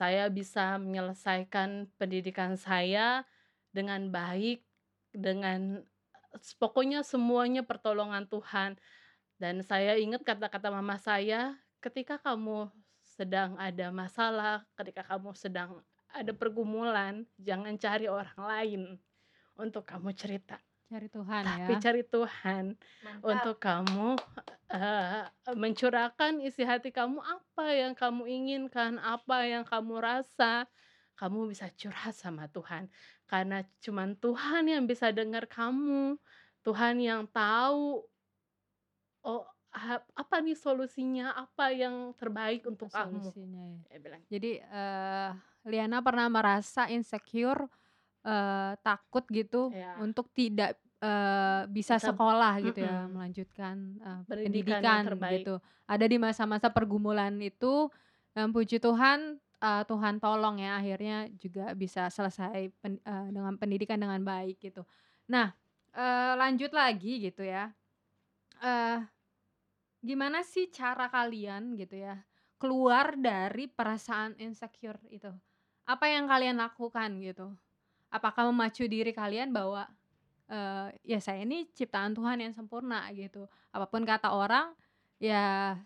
saya 0.00 0.32
bisa 0.32 0.80
menyelesaikan 0.80 1.92
pendidikan 2.00 2.56
saya 2.56 3.28
dengan 3.68 4.08
baik 4.08 4.64
dengan 5.12 5.84
pokoknya 6.56 7.04
semuanya 7.04 7.60
pertolongan 7.60 8.24
Tuhan 8.24 8.80
dan 9.36 9.60
saya 9.60 10.00
ingat 10.00 10.24
kata-kata 10.24 10.72
mama 10.72 10.96
saya 10.96 11.60
ketika 11.84 12.16
kamu 12.16 12.72
sedang 13.16 13.56
ada 13.56 13.88
masalah 13.88 14.62
ketika 14.76 15.00
kamu 15.08 15.32
sedang 15.32 15.80
ada 16.12 16.32
pergumulan 16.36 17.24
jangan 17.40 17.74
cari 17.80 18.06
orang 18.06 18.36
lain 18.36 18.82
untuk 19.56 19.88
kamu 19.88 20.12
cerita 20.12 20.60
Cari 20.86 21.10
Tuhan 21.10 21.42
tapi 21.42 21.74
ya. 21.74 21.82
cari 21.82 22.02
Tuhan 22.06 22.64
Mantap. 22.78 23.26
untuk 23.26 23.56
kamu 23.58 24.08
uh, 24.70 25.26
mencurahkan 25.58 26.38
isi 26.46 26.62
hati 26.62 26.94
kamu 26.94 27.18
apa 27.18 27.66
yang 27.74 27.90
kamu 27.90 28.22
inginkan, 28.30 29.02
apa 29.02 29.50
yang 29.50 29.66
kamu 29.66 29.98
rasa, 29.98 30.70
kamu 31.18 31.50
bisa 31.50 31.66
curhat 31.74 32.14
sama 32.14 32.46
Tuhan. 32.54 32.86
Karena 33.26 33.66
cuma 33.82 34.06
Tuhan 34.14 34.70
yang 34.70 34.86
bisa 34.86 35.10
dengar 35.10 35.50
kamu, 35.50 36.22
Tuhan 36.62 37.02
yang 37.02 37.26
tahu 37.34 38.06
oh 39.26 39.44
apa 40.16 40.36
nih 40.40 40.56
solusinya, 40.56 41.36
apa 41.36 41.68
yang 41.68 42.16
terbaik 42.16 42.64
untuk 42.64 42.88
kamu. 42.88 43.28
ya. 43.92 43.98
bilang. 44.00 44.22
Jadi 44.32 44.58
uh, 44.72 45.30
Liana 45.68 46.00
pernah 46.00 46.26
merasa 46.32 46.88
insecure 46.88 47.68
uh, 48.24 48.72
takut 48.80 49.28
gitu 49.28 49.68
ya. 49.70 50.00
untuk 50.00 50.32
tidak 50.32 50.80
uh, 51.04 51.68
bisa, 51.68 52.00
bisa 52.00 52.08
sekolah 52.08 52.54
gitu 52.64 52.80
mm 52.80 52.88
-mm. 52.88 52.96
ya, 52.96 53.00
melanjutkan 53.12 53.76
uh, 54.00 54.20
pendidikan, 54.24 54.80
pendidikan 54.80 55.32
gitu. 55.36 55.54
Ada 55.86 56.04
di 56.08 56.16
masa-masa 56.16 56.68
pergumulan 56.72 57.36
itu, 57.38 57.92
dan 58.32 58.50
puji 58.50 58.80
Tuhan, 58.80 59.38
uh, 59.60 59.82
Tuhan 59.84 60.20
tolong 60.20 60.60
ya 60.60 60.80
akhirnya 60.80 61.28
juga 61.36 61.72
bisa 61.76 62.08
selesai 62.12 62.68
pen, 62.80 63.00
uh, 63.04 63.28
dengan 63.30 63.54
pendidikan 63.56 64.00
dengan 64.00 64.20
baik 64.24 64.60
gitu. 64.60 64.82
Nah, 65.28 65.52
uh, 65.96 66.32
lanjut 66.36 66.72
lagi 66.72 67.28
gitu 67.28 67.44
ya. 67.44 67.72
Uh, 68.60 69.04
gimana 70.04 70.44
sih 70.46 70.68
cara 70.72 71.08
kalian 71.12 71.76
gitu 71.76 72.00
ya 72.00 72.20
keluar 72.56 73.14
dari 73.20 73.68
perasaan 73.68 74.36
insecure 74.40 75.00
itu? 75.12 75.28
Apa 75.86 76.08
yang 76.08 76.26
kalian 76.26 76.56
lakukan 76.56 77.20
gitu? 77.20 77.52
apakah 78.10 78.48
memacu 78.50 78.86
diri 78.86 79.10
kalian 79.10 79.50
bahwa 79.50 79.86
uh, 80.50 80.88
ya 81.02 81.18
saya 81.18 81.42
ini 81.42 81.66
ciptaan 81.74 82.14
Tuhan 82.14 82.38
yang 82.40 82.52
sempurna 82.54 83.06
gitu 83.12 83.50
apa 83.74 83.86
pun 83.90 84.06
kata 84.06 84.32
orang 84.32 84.72
ya 85.18 85.76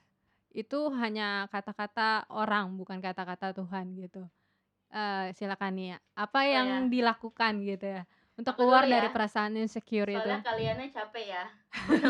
itu 0.50 0.90
hanya 0.98 1.46
kata-kata 1.48 2.26
orang 2.30 2.74
bukan 2.74 2.98
kata-kata 2.98 3.54
Tuhan 3.54 3.94
gitu 3.98 4.26
uh, 4.94 5.30
silakan 5.34 5.72
nih 5.78 5.86
ya 5.94 5.98
apa 6.18 6.40
oh, 6.42 6.46
yang 6.46 6.68
ya. 6.68 6.88
dilakukan 6.90 7.52
gitu 7.66 7.86
ya 8.00 8.02
untuk 8.40 8.56
Apa 8.56 8.60
keluar 8.64 8.82
ya? 8.88 8.98
dari 8.98 9.08
perasaan 9.12 9.60
insecure 9.60 10.08
Soalnya 10.08 10.16
itu. 10.16 10.30
Soalnya 10.32 10.48
kaliannya 10.48 10.88
capek 10.88 11.26
ya. 11.28 11.44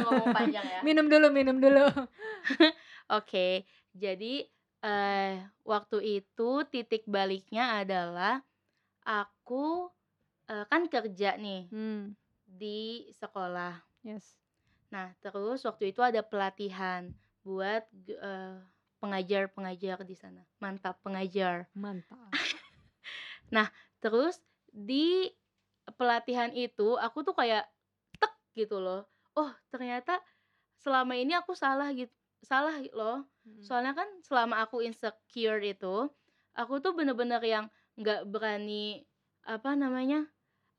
ngomong 0.06 0.28
panjang 0.30 0.66
ya. 0.66 0.80
minum 0.86 1.06
dulu, 1.10 1.26
minum 1.34 1.56
dulu. 1.58 1.86
Oke, 1.90 2.70
okay, 3.10 3.54
jadi 3.90 4.46
uh, 4.86 5.42
waktu 5.66 6.22
itu 6.22 6.50
titik 6.70 7.02
baliknya 7.10 7.82
adalah 7.82 8.46
aku 9.02 9.90
uh, 10.46 10.64
kan 10.70 10.86
kerja 10.86 11.34
nih 11.34 11.66
hmm. 11.74 12.14
di 12.46 13.10
sekolah. 13.18 13.82
Yes. 14.06 14.38
Nah, 14.94 15.10
terus 15.18 15.66
waktu 15.66 15.90
itu 15.90 16.02
ada 16.02 16.22
pelatihan 16.22 17.10
buat 17.42 17.82
uh, 18.22 18.62
pengajar-pengajar 19.02 20.06
di 20.06 20.14
sana. 20.14 20.42
Mantap 20.62 21.02
pengajar. 21.02 21.66
Mantap. 21.74 22.30
nah, 23.54 23.66
terus 23.98 24.38
di 24.70 25.26
pelatihan 25.94 26.50
itu 26.54 26.98
aku 26.98 27.22
tuh 27.26 27.34
kayak 27.34 27.66
tek 28.18 28.32
gitu 28.54 28.78
loh. 28.78 29.06
Oh, 29.34 29.50
ternyata 29.70 30.18
selama 30.80 31.14
ini 31.16 31.36
aku 31.36 31.54
salah 31.54 31.90
gitu. 31.94 32.12
Salah 32.40 32.80
loh. 32.96 33.28
Hmm. 33.44 33.62
Soalnya 33.62 33.92
kan 33.92 34.08
selama 34.24 34.64
aku 34.64 34.80
insecure 34.80 35.60
itu, 35.60 36.08
aku 36.56 36.80
tuh 36.80 36.96
bener-bener 36.96 37.40
yang 37.44 37.66
nggak 38.00 38.24
berani 38.28 39.04
apa 39.44 39.76
namanya 39.76 40.24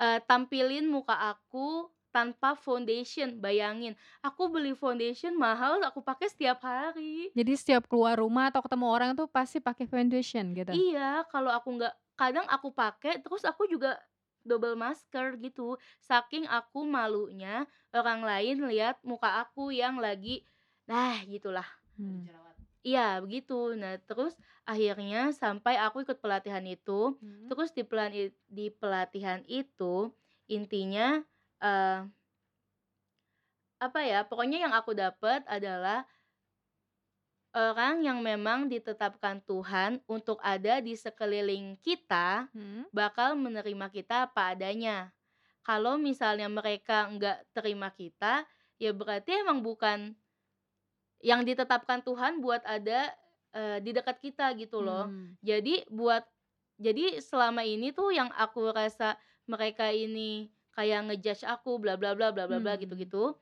uh, 0.02 0.18
tampilin 0.26 0.90
muka 0.90 1.14
aku 1.14 1.90
tanpa 2.12 2.58
foundation. 2.60 3.40
Bayangin, 3.40 3.96
aku 4.20 4.52
beli 4.52 4.76
foundation 4.76 5.38
mahal, 5.38 5.80
aku 5.86 6.04
pakai 6.04 6.28
setiap 6.28 6.66
hari. 6.66 7.32
Jadi 7.32 7.54
setiap 7.56 7.88
keluar 7.88 8.20
rumah 8.20 8.52
atau 8.52 8.60
ketemu 8.66 8.88
orang 8.90 9.12
tuh 9.16 9.30
pasti 9.32 9.64
pakai 9.64 9.88
foundation 9.88 10.52
gitu. 10.52 10.74
Iya, 10.76 11.24
kalau 11.32 11.50
aku 11.54 11.80
nggak 11.80 11.96
kadang 12.20 12.46
aku 12.52 12.70
pakai 12.70 13.18
terus 13.24 13.42
aku 13.42 13.66
juga 13.66 13.98
double 14.42 14.78
masker 14.78 15.38
gitu. 15.40 15.78
Saking 16.02 16.50
aku 16.50 16.86
malunya 16.86 17.66
orang 17.92 18.24
lain 18.24 18.66
lihat 18.68 19.00
muka 19.04 19.44
aku 19.44 19.72
yang 19.74 20.02
lagi 20.02 20.44
nah 20.90 21.16
gitulah. 21.24 21.68
Hmm. 21.96 22.26
Iya 22.82 23.22
begitu. 23.22 23.78
Nah 23.78 24.02
terus 24.10 24.34
akhirnya 24.66 25.30
sampai 25.34 25.78
aku 25.78 26.02
ikut 26.02 26.18
pelatihan 26.18 26.66
itu, 26.66 27.14
hmm. 27.22 27.50
terus 27.50 27.70
di 27.74 27.84
pelan 27.86 28.34
di 28.50 28.68
pelatihan 28.74 29.46
itu 29.46 30.10
intinya 30.50 31.22
uh, 31.62 32.02
apa 33.78 34.00
ya? 34.02 34.26
Pokoknya 34.26 34.66
yang 34.66 34.74
aku 34.74 34.98
dapat 34.98 35.46
adalah 35.46 36.06
orang 37.52 38.04
yang 38.08 38.24
memang 38.24 38.72
ditetapkan 38.72 39.44
Tuhan 39.44 40.00
untuk 40.08 40.40
ada 40.40 40.80
di 40.80 40.96
sekeliling 40.96 41.76
kita 41.84 42.48
hmm. 42.56 42.92
bakal 42.96 43.36
menerima 43.36 43.92
kita 43.92 44.32
apa 44.32 44.56
adanya. 44.56 45.12
Kalau 45.62 46.00
misalnya 46.00 46.50
mereka 46.50 47.06
nggak 47.12 47.54
terima 47.54 47.92
kita, 47.94 48.48
ya 48.82 48.92
berarti 48.96 49.36
emang 49.46 49.62
bukan 49.62 50.16
yang 51.22 51.46
ditetapkan 51.46 52.02
Tuhan 52.02 52.42
buat 52.42 52.66
ada 52.66 53.14
uh, 53.54 53.78
di 53.78 53.94
dekat 53.94 54.18
kita 54.24 54.56
gitu 54.58 54.82
loh. 54.82 55.06
Hmm. 55.06 55.38
Jadi 55.46 55.86
buat 55.92 56.26
jadi 56.82 57.22
selama 57.22 57.62
ini 57.62 57.94
tuh 57.94 58.10
yang 58.10 58.34
aku 58.34 58.74
rasa 58.74 59.20
mereka 59.46 59.94
ini 59.94 60.50
kayak 60.74 61.14
ngejudge 61.14 61.46
aku 61.46 61.78
bla 61.78 61.94
bla 61.94 62.18
bla 62.18 62.34
bla 62.34 62.50
bla 62.50 62.58
bla 62.58 62.74
hmm. 62.74 62.82
gitu-gitu. 62.88 63.38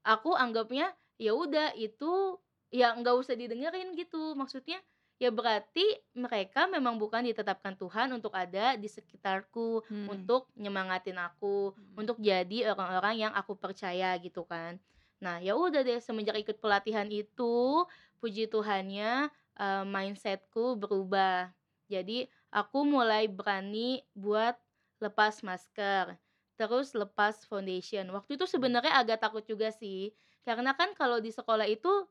Aku 0.00 0.32
anggapnya 0.32 0.96
ya 1.20 1.36
udah 1.36 1.76
itu 1.76 2.40
ya 2.74 2.90
nggak 2.98 3.14
usah 3.14 3.38
didengerin 3.38 3.94
gitu. 3.94 4.34
Maksudnya 4.34 4.82
ya 5.22 5.30
berarti 5.30 5.86
mereka 6.18 6.66
memang 6.66 6.98
bukan 6.98 7.22
ditetapkan 7.22 7.78
Tuhan 7.78 8.10
untuk 8.10 8.34
ada 8.34 8.74
di 8.74 8.90
sekitarku, 8.90 9.86
hmm. 9.86 10.10
untuk 10.10 10.50
nyemangatin 10.58 11.22
aku, 11.22 11.70
hmm. 11.70 11.94
untuk 11.94 12.18
jadi 12.18 12.74
orang-orang 12.74 13.30
yang 13.30 13.32
aku 13.32 13.54
percaya 13.54 14.18
gitu 14.18 14.42
kan. 14.42 14.82
Nah, 15.22 15.38
ya 15.38 15.54
udah 15.54 15.86
deh 15.86 16.02
semenjak 16.02 16.34
ikut 16.42 16.58
pelatihan 16.58 17.06
itu, 17.06 17.86
puji 18.18 18.50
Tuhannya 18.50 19.30
uh, 19.56 19.86
mindsetku 19.86 20.74
berubah. 20.74 21.54
Jadi 21.86 22.26
aku 22.50 22.82
mulai 22.82 23.30
berani 23.30 24.02
buat 24.18 24.58
lepas 24.98 25.40
masker, 25.46 26.18
terus 26.58 26.92
lepas 26.92 27.46
foundation. 27.46 28.10
Waktu 28.10 28.34
itu 28.34 28.44
sebenarnya 28.50 28.98
agak 28.98 29.22
takut 29.22 29.46
juga 29.46 29.70
sih, 29.70 30.10
karena 30.42 30.74
kan 30.74 30.92
kalau 30.92 31.22
di 31.22 31.30
sekolah 31.32 31.64
itu 31.70 32.04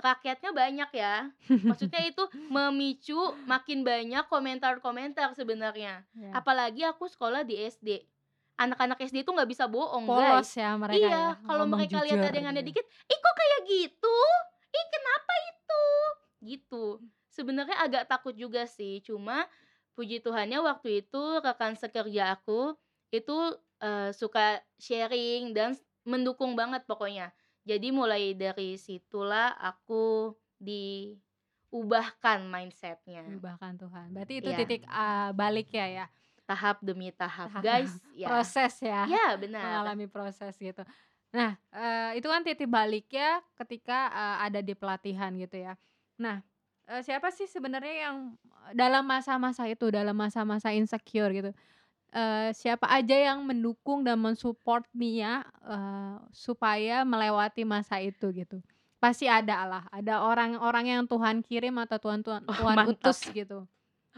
rakyatnya 0.00 0.50
banyak 0.50 0.90
ya. 0.96 1.28
Maksudnya 1.46 2.00
itu 2.10 2.24
memicu 2.48 3.20
makin 3.44 3.84
banyak 3.84 4.24
komentar-komentar 4.26 5.36
sebenarnya. 5.36 6.02
Yeah. 6.16 6.32
Apalagi 6.34 6.82
aku 6.88 7.06
sekolah 7.06 7.44
di 7.44 7.60
SD 7.60 8.08
anak-anak 8.60 9.00
SD 9.00 9.24
itu 9.24 9.32
nggak 9.32 9.48
bisa 9.48 9.64
bohong 9.64 10.04
Polos 10.04 10.44
guys. 10.44 10.52
ya 10.52 10.76
mereka 10.76 11.00
iya, 11.00 11.08
ya, 11.08 11.24
kalau 11.48 11.64
mereka 11.64 12.04
lihat 12.04 12.20
ada 12.28 12.36
yang 12.36 12.52
ada 12.52 12.60
gitu. 12.60 12.76
dikit, 12.76 12.84
ih 12.84 13.18
kok 13.24 13.34
kayak 13.40 13.60
gitu? 13.64 14.16
Ih 14.68 14.86
kenapa 14.92 15.32
itu? 15.48 15.84
Gitu. 16.44 16.84
Sebenarnya 17.32 17.76
agak 17.80 18.04
takut 18.04 18.36
juga 18.36 18.68
sih, 18.68 19.00
cuma 19.00 19.48
puji 19.96 20.20
Tuhannya 20.20 20.60
waktu 20.60 21.00
itu 21.00 21.22
rekan 21.40 21.72
sekerja 21.72 22.36
aku 22.36 22.76
itu 23.08 23.36
uh, 23.80 24.12
suka 24.12 24.60
sharing 24.76 25.56
dan 25.56 25.72
mendukung 26.04 26.52
banget 26.52 26.84
pokoknya. 26.84 27.32
Jadi 27.64 27.88
mulai 27.92 28.32
dari 28.32 28.80
situlah 28.80 29.54
aku 29.60 30.32
diubahkan 30.60 32.44
mindsetnya. 32.48 33.24
Diubahkan 33.28 33.76
Tuhan. 33.76 34.06
Berarti 34.16 34.34
itu 34.40 34.50
yeah. 34.50 34.58
titik 34.58 34.82
uh, 34.88 35.30
balik 35.36 35.68
ya 35.72 35.86
ya 35.86 36.06
tahap 36.50 36.82
demi 36.82 37.14
tahap, 37.14 37.46
tahap. 37.46 37.62
guys 37.62 37.94
ya 38.18 38.26
proses 38.26 38.74
ya 38.82 39.06
ya 39.06 39.38
benar 39.38 39.62
mengalami 39.62 40.10
proses 40.10 40.50
gitu 40.58 40.82
nah 41.30 41.54
uh, 41.70 42.10
itu 42.18 42.26
kan 42.26 42.42
titik 42.42 42.66
balik 42.66 43.06
ya 43.06 43.38
ketika 43.54 44.10
uh, 44.10 44.36
ada 44.42 44.58
di 44.58 44.74
pelatihan 44.74 45.30
gitu 45.38 45.62
ya 45.62 45.78
nah 46.18 46.42
eee, 46.90 47.06
siapa 47.06 47.30
sih 47.30 47.46
sebenarnya 47.46 48.10
yang 48.10 48.16
dalam 48.74 49.06
masa-masa 49.06 49.66
itu, 49.70 49.86
dalam 49.88 50.14
masa-masa 50.14 50.74
insecure 50.74 51.30
gitu, 51.32 51.50
eee, 52.14 52.52
siapa 52.56 52.86
aja 52.90 53.14
yang 53.16 53.42
mendukung 53.48 54.02
dan 54.06 54.18
men-support 54.22 54.84
Nia, 54.94 55.44
eee, 55.64 56.16
supaya 56.34 57.02
melewati 57.06 57.62
masa 57.66 57.98
itu 58.02 58.30
gitu? 58.34 58.60
Pasti 59.00 59.24
ada 59.32 59.64
lah, 59.64 59.84
ada 59.88 60.20
orang-orang 60.28 60.84
yang 60.92 61.02
Tuhan 61.08 61.40
kirim 61.40 61.74
atau 61.80 61.96
Tuhan 61.96 62.20
Tuhan 62.20 62.44
Oh, 62.48 62.54
Tuhan 62.56 62.78
mantap. 62.78 63.16
utus 63.16 63.24
gitu. 63.32 63.64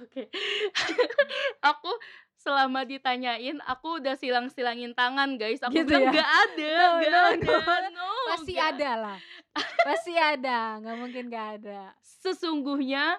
Oke. 0.00 0.28
Aku 1.70 1.90
selama 2.38 2.82
ditanyain, 2.88 3.58
aku 3.68 4.02
udah 4.02 4.14
silang-silangin 4.18 4.92
tangan, 4.98 5.38
guys. 5.38 5.62
Aku 5.62 5.76
Gitu 5.76 5.86
bilang, 5.86 6.10
ya? 6.10 6.12
"Nggak 6.12 6.28
ada 6.48 6.74
No 6.76 6.86
nggak 6.98 7.12
no 7.12 7.22
ada, 7.38 7.54
no, 7.54 7.56
no, 7.94 8.08
pasti 8.26 8.52
nggak." 8.52 8.78
ada 8.78 8.90
lah, 8.98 9.18
pasti 9.84 10.14
ada, 10.16 10.78
nggak 10.82 10.96
mungkin 10.98 11.24
nggak 11.30 11.48
ada. 11.62 11.80
Sesungguhnya 12.02 13.18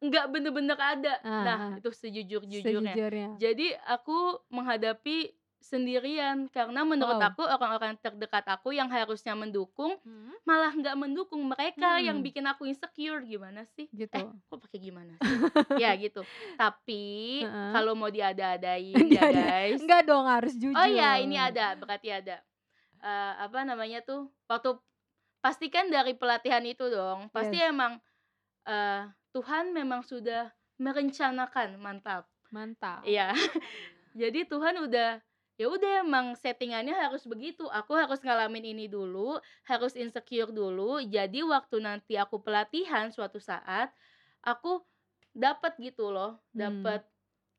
nggak 0.00 0.26
bener-bener 0.28 0.76
ada. 0.76 1.14
Ah, 1.20 1.44
Nah, 1.44 1.56
ah. 1.60 1.72
itu 1.76 1.88
sejujur-jujurnya. 1.90 2.96
Sejujurnya. 2.96 3.26
Jadi 3.36 3.66
aku 3.84 4.16
menghadapi 4.48 5.32
sendirian 5.60 6.48
karena 6.48 6.80
menurut 6.82 7.20
Wow. 7.20 7.28
aku 7.30 7.44
orang-orang 7.44 7.92
terdekat 8.00 8.48
aku 8.48 8.72
yang 8.72 8.88
harusnya 8.88 9.36
mendukung 9.36 10.00
Mhm. 10.00 10.40
malah 10.42 10.72
nggak 10.72 10.96
mendukung 10.96 11.44
mereka 11.44 12.00
yang 12.00 12.18
Hmm. 12.18 12.24
bikin 12.24 12.48
aku 12.48 12.64
insecure 12.64 13.20
gimana 13.22 13.68
sih? 13.70 13.84
Eh, 13.84 14.08
Gitu. 14.08 14.24
kok 14.40 14.56
pakai 14.58 14.80
gimana 14.80 15.12
sih? 15.14 15.36
ya 15.76 15.92
gitu. 16.00 16.24
Tapi 16.56 17.04
Heeh. 17.44 17.72
kalau 17.76 17.92
mau 17.92 18.08
diada-adain 18.08 18.96
Nggak 19.12 19.20
ya 19.22 19.36
guys. 19.36 19.78
Enggak 19.78 20.02
dong, 20.08 20.24
harus 20.24 20.56
jujur. 20.56 20.72
Oh 20.72 20.88
ya, 20.88 21.20
ini 21.20 21.36
ada, 21.36 21.76
berarti 21.76 22.08
ada. 22.08 22.40
Eh, 22.98 23.32
apa 23.38 23.60
namanya 23.60 24.00
tuh? 24.00 24.32
Waktu 24.48 24.80
pastikan 25.38 25.88
dari 25.88 26.16
pelatihan 26.16 26.64
itu 26.64 26.88
dong. 26.88 27.28
Pasti 27.28 27.56
Yes. 27.56 27.68
emang 27.68 28.00
eh 28.64 29.04
Tuhan 29.30 29.70
memang 29.70 30.02
sudah 30.02 30.50
merencanakan, 30.80 31.78
mantap. 31.78 32.26
Mantap. 32.50 33.06
Iya. 33.06 33.30
Jadi 34.20 34.42
Tuhan 34.48 34.74
udah 34.90 35.22
ya 35.60 35.66
udah 35.68 36.00
emang 36.02 36.34
settingannya 36.34 36.96
harus 36.96 37.28
begitu. 37.28 37.68
Aku 37.70 37.92
harus 37.94 38.18
ngalamin 38.24 38.74
ini 38.74 38.86
dulu, 38.90 39.38
harus 39.68 39.92
insecure 39.94 40.50
dulu. 40.50 41.04
Jadi 41.04 41.44
waktu 41.44 41.78
nanti 41.78 42.16
aku 42.16 42.40
pelatihan 42.42 43.12
suatu 43.12 43.38
saat, 43.38 43.92
aku 44.42 44.82
dapat 45.30 45.76
gitu 45.78 46.10
loh, 46.10 46.40
Hmm. 46.50 46.58
dapat 46.58 47.00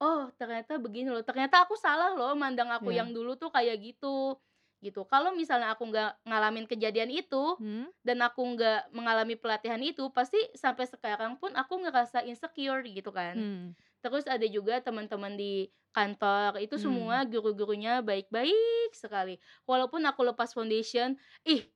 oh 0.01 0.27
ternyata 0.36 0.75
begini 0.81 1.13
loh. 1.13 1.23
Ternyata 1.23 1.63
aku 1.63 1.77
salah 1.77 2.12
loh 2.17 2.34
mandang 2.36 2.67
aku 2.73 2.89
Iya. 2.91 3.05
yang 3.05 3.13
dulu 3.15 3.38
tuh 3.38 3.53
kayak 3.53 3.79
gitu. 3.79 4.36
Gitu. 4.81 5.05
Kalau 5.05 5.29
misalnya 5.37 5.77
aku 5.77 5.85
nggak 5.93 6.25
ngalamin 6.25 6.65
kejadian 6.65 7.13
itu 7.13 7.53
Hmm. 7.61 7.85
dan 8.01 8.17
aku 8.25 8.41
nggak 8.57 8.89
mengalami 8.89 9.37
pelatihan 9.37 9.77
itu, 9.77 10.09
pasti 10.09 10.41
sampai 10.57 10.89
sekarang 10.89 11.37
pun 11.37 11.53
aku 11.53 11.77
ngerasa 11.85 12.25
insecure 12.25 12.81
gitu 12.89 13.13
kan. 13.13 13.37
Hmm. 13.37 13.65
Terus 14.01 14.25
ada 14.25 14.43
juga 14.49 14.81
teman-teman 14.81 15.37
di 15.37 15.69
kantor, 15.93 16.57
itu 16.57 16.81
Hmm. 16.81 16.83
semua 16.89 17.21
guru-gurunya 17.29 18.01
baik-baik 18.01 18.89
sekali. 18.97 19.37
Walaupun 19.69 20.01
aku 20.09 20.25
lepas 20.25 20.49
foundation, 20.49 21.13
ih, 21.45 21.69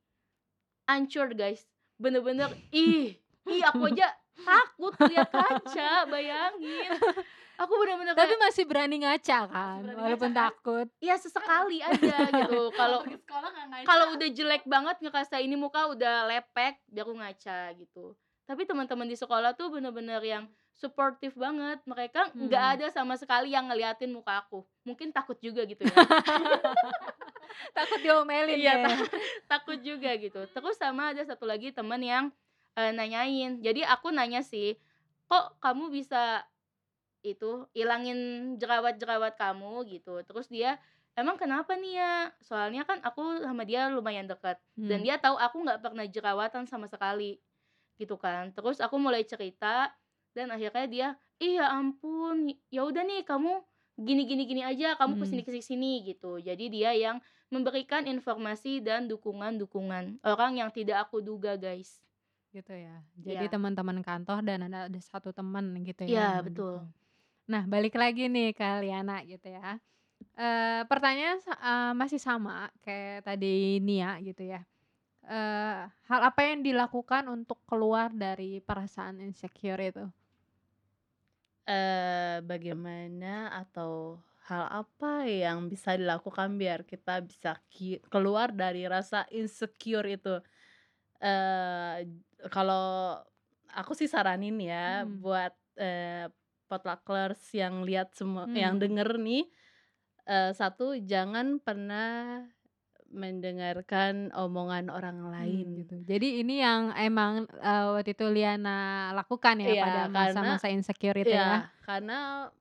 hancur 0.89 1.29
guys. 1.37 1.69
Bener-bener, 2.01 2.49
ih, 2.73 3.21
ih 3.45 3.61
aku 3.69 3.93
aja 3.93 4.09
takut 4.45 4.93
lihat 5.03 5.27
kaca, 5.27 5.91
bayangin. 6.05 6.91
Aku 7.55 7.71
bener-bener 7.73 8.11
Tapi 8.13 8.29
kayak, 8.29 8.41
masih 8.41 8.63
berani 8.63 8.97
ngaca 8.99 9.39
kan, 9.45 9.79
berani 9.79 9.95
walaupun 9.97 10.29
ngaca 10.29 10.43
takut. 10.51 10.87
ya 10.99 11.15
sesekali 11.15 11.79
aja 11.79 12.17
gitu. 12.29 12.67
Kalau 12.75 12.99
kalau 13.81 14.05
udah 14.11 14.27
jelek 14.29 14.63
banget 14.65 14.99
ngerasa 14.99 15.39
ini 15.39 15.55
muka 15.55 15.87
udah 15.87 16.27
lepek, 16.27 16.83
baru 16.85 17.15
ngaca 17.15 17.71
gitu. 17.73 18.11
Tapi 18.43 18.61
teman-teman 18.63 19.05
di 19.05 19.15
sekolah 19.15 19.53
tuh 19.53 19.71
bener-bener 19.71 20.19
yang 20.19 20.43
suportif 20.71 21.31
banget. 21.33 21.79
Mereka 21.81 22.35
nggak 22.35 22.59
Hmm. 22.61 22.73
ada 22.75 22.87
sama 22.89 23.15
sekali 23.15 23.49
yang 23.49 23.65
ngeliatin 23.65 24.11
muka 24.11 24.37
aku. 24.37 24.61
Mungkin 24.83 25.09
takut 25.09 25.39
juga 25.39 25.63
gitu 25.63 25.81
ya. 25.81 25.95
Takut 27.71 27.99
diomelin 27.99 28.57
Iya, 28.57 28.73
ya. 28.73 28.83
ta- 28.83 29.09
takut 29.53 29.79
juga 29.79 30.11
gitu. 30.15 30.43
Terus 30.45 30.75
sama 30.75 31.11
ada 31.11 31.23
satu 31.23 31.45
lagi 31.45 31.71
temen 31.71 31.99
yang 31.99 32.25
eh, 32.75 32.91
nanyain. 32.91 33.59
Jadi 33.59 33.81
aku 33.83 34.11
nanya 34.11 34.43
sih, 34.43 34.75
kok 35.25 35.57
kamu 35.59 35.89
bisa 35.89 36.43
itu 37.25 37.65
ilangin 37.73 38.53
jerawat-jerawat 38.61 39.33
kamu 39.35 39.87
gitu. 39.89 40.21
Terus 40.21 40.45
dia 40.45 40.77
emang 41.17 41.39
kenapa 41.41 41.73
nih 41.73 41.97
ya? 41.97 42.13
Soalnya 42.45 42.85
kan 42.85 43.01
aku 43.01 43.41
sama 43.41 43.65
dia 43.65 43.89
lumayan 43.89 44.29
dekat 44.29 44.61
dan 44.77 45.01
Hmm. 45.01 45.05
dia 45.07 45.15
tahu 45.17 45.35
aku 45.39 45.57
nggak 45.65 45.81
pernah 45.81 46.05
jerawatan 46.05 46.69
sama 46.69 46.85
sekali 46.85 47.41
gitu 47.97 48.19
kan. 48.19 48.53
Terus 48.53 48.77
aku 48.77 48.99
mulai 49.01 49.25
cerita 49.25 49.89
dan 50.37 50.51
akhirnya 50.51 50.85
dia, 50.85 51.07
ih 51.39 51.57
ya 51.57 51.71
ampun, 51.71 52.51
ya 52.69 52.83
udah 52.85 53.01
nih 53.01 53.23
kamu 53.25 53.63
gini 53.95 54.27
gini 54.27 54.43
gini 54.45 54.61
aja, 54.61 54.93
kamu 54.99 55.15
Hmm. 55.15 55.21
ke 55.23 55.25
sini 55.25 55.41
ke 55.47 55.51
sini 55.55 55.63
sini 55.65 55.91
gitu. 56.05 56.37
Jadi 56.37 56.67
dia 56.69 56.91
yang 56.93 57.17
memberikan 57.49 58.03
informasi 58.05 58.83
dan 58.83 59.07
dukungan-dukungan 59.07 60.19
orang 60.21 60.53
yang 60.59 60.69
tidak 60.69 61.07
aku 61.09 61.23
duga 61.23 61.55
guys. 61.55 62.04
Gitu 62.55 62.71
ya. 62.85 62.95
Jadi 63.27 63.43
Iya. 63.43 63.51
teman-teman 63.53 63.99
kantor 64.07 64.39
dan 64.47 64.59
ada 64.71 64.87
ada 64.87 64.99
satu 65.03 65.29
teman 65.35 65.65
gitu 65.83 66.03
ya. 66.07 66.11
Iya 66.11 66.21
betul. 66.45 66.73
mendukung. 66.79 66.87
Nah, 67.51 67.63
balik 67.73 67.95
lagi 68.01 68.21
nih 68.33 68.53
ke 68.57 68.65
Liana 68.83 69.13
gitu 69.31 69.47
ya. 69.57 69.79
Eh 70.37 70.81
pertanyaan 70.91 71.39
eh, 71.47 71.91
masih 72.01 72.19
sama 72.21 72.71
kayak 72.85 73.25
tadi 73.27 73.79
Nia 73.87 74.17
gitu 74.27 74.43
ya. 74.53 74.61
Eh 75.27 75.79
hal 76.09 76.21
apa 76.29 76.41
yang 76.49 76.61
dilakukan 76.67 77.25
untuk 77.35 77.59
keluar 77.69 78.09
dari 78.15 78.61
perasaan 78.63 79.17
insecure 79.23 79.81
itu? 79.91 80.05
eh 81.65 82.37
bagaimana 82.45 83.49
atau 83.61 84.21
hal 84.45 84.63
apa 84.69 85.25
yang 85.25 85.65
bisa 85.71 85.97
dilakukan 85.97 86.49
biar 86.61 86.85
kita 86.85 87.25
bisa 87.25 87.57
keluar 88.13 88.53
dari 88.53 88.85
rasa 88.85 89.25
insecure 89.33 90.05
itu? 90.17 90.35
Eh 91.21 92.05
kalau 92.51 93.19
aku 93.73 93.91
sih 93.97 94.09
saranin 94.11 94.57
ya 94.61 94.85
Hmm. 94.85 95.25
buat 95.25 95.53
eh 95.79 96.27
potluckers 96.69 97.39
yang 97.55 97.85
lihat 97.87 98.13
semua 98.17 98.49
yang 98.57 98.77
Hmm. 98.77 98.81
denger 98.81 99.19
nih 99.21 99.45
eh 100.29 100.51
satu 100.55 100.97
jangan 101.11 101.61
pernah 101.61 102.45
mendengarkan 103.11 104.33
omongan 104.35 104.89
orang 104.91 105.19
Hmm, 105.37 105.59
lain. 105.59 105.69
gitu. 105.75 105.95
Jadi 106.07 106.39
ini 106.39 106.63
yang 106.63 106.95
emang 106.95 107.43
eh, 107.59 107.83
waktu 107.91 108.15
itu 108.15 108.25
Liana 108.31 108.69
lakukan 109.17 109.55
ya 109.59 109.71
Iya, 109.71 109.83
pada 109.83 110.07
karena 110.13 110.47
masa-masa 110.47 110.71
insecure 110.71 111.17
itu 111.23 111.35
ya. 111.35 111.59
ya 111.59 111.71
karena 111.85 112.51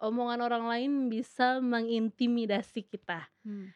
omongan 0.00 0.40
orang 0.46 0.64
lain 0.70 0.92
bisa 1.12 1.60
mengintimidasi 1.62 2.86
kita. 2.88 3.28
Hmm. 3.44 3.72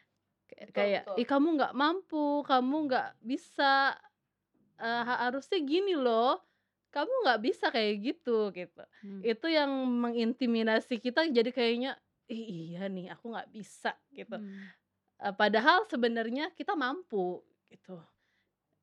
Kayak- 0.71 1.05
Betul, 1.11 1.19
ih 1.21 1.27
kamu 1.27 1.47
nggak 1.59 1.73
mampu 1.75 2.25
kamu 2.47 2.75
nggak 2.87 3.09
bisa. 3.21 3.95
Ha- 4.75 5.19
harusnya 5.31 5.59
gini 5.63 5.95
loh 5.95 6.43
kamu 6.91 7.11
nggak 7.27 7.41
bisa 7.43 7.65
kayak 7.71 7.95
gitu 8.03 8.51
gitu. 8.55 8.83
Hmm. 9.03 9.19
itu 9.23 9.47
yang 9.51 9.71
mengintimidasi 9.83 10.99
kita 10.99 11.27
jadi 11.27 11.51
kayaknya 11.51 11.91
"Ih, 12.31 12.71
iya 12.75 12.87
nih 12.87 13.11
aku 13.11 13.31
nggak 13.35 13.51
bisa 13.51 13.95
gitu. 14.11 14.35
Hmm. 14.39 14.67
Eh, 15.19 15.33
padahal 15.35 15.83
sebenarnya 15.87 16.51
kita 16.55 16.75
mampu 16.75 17.43
gitu. 17.71 17.99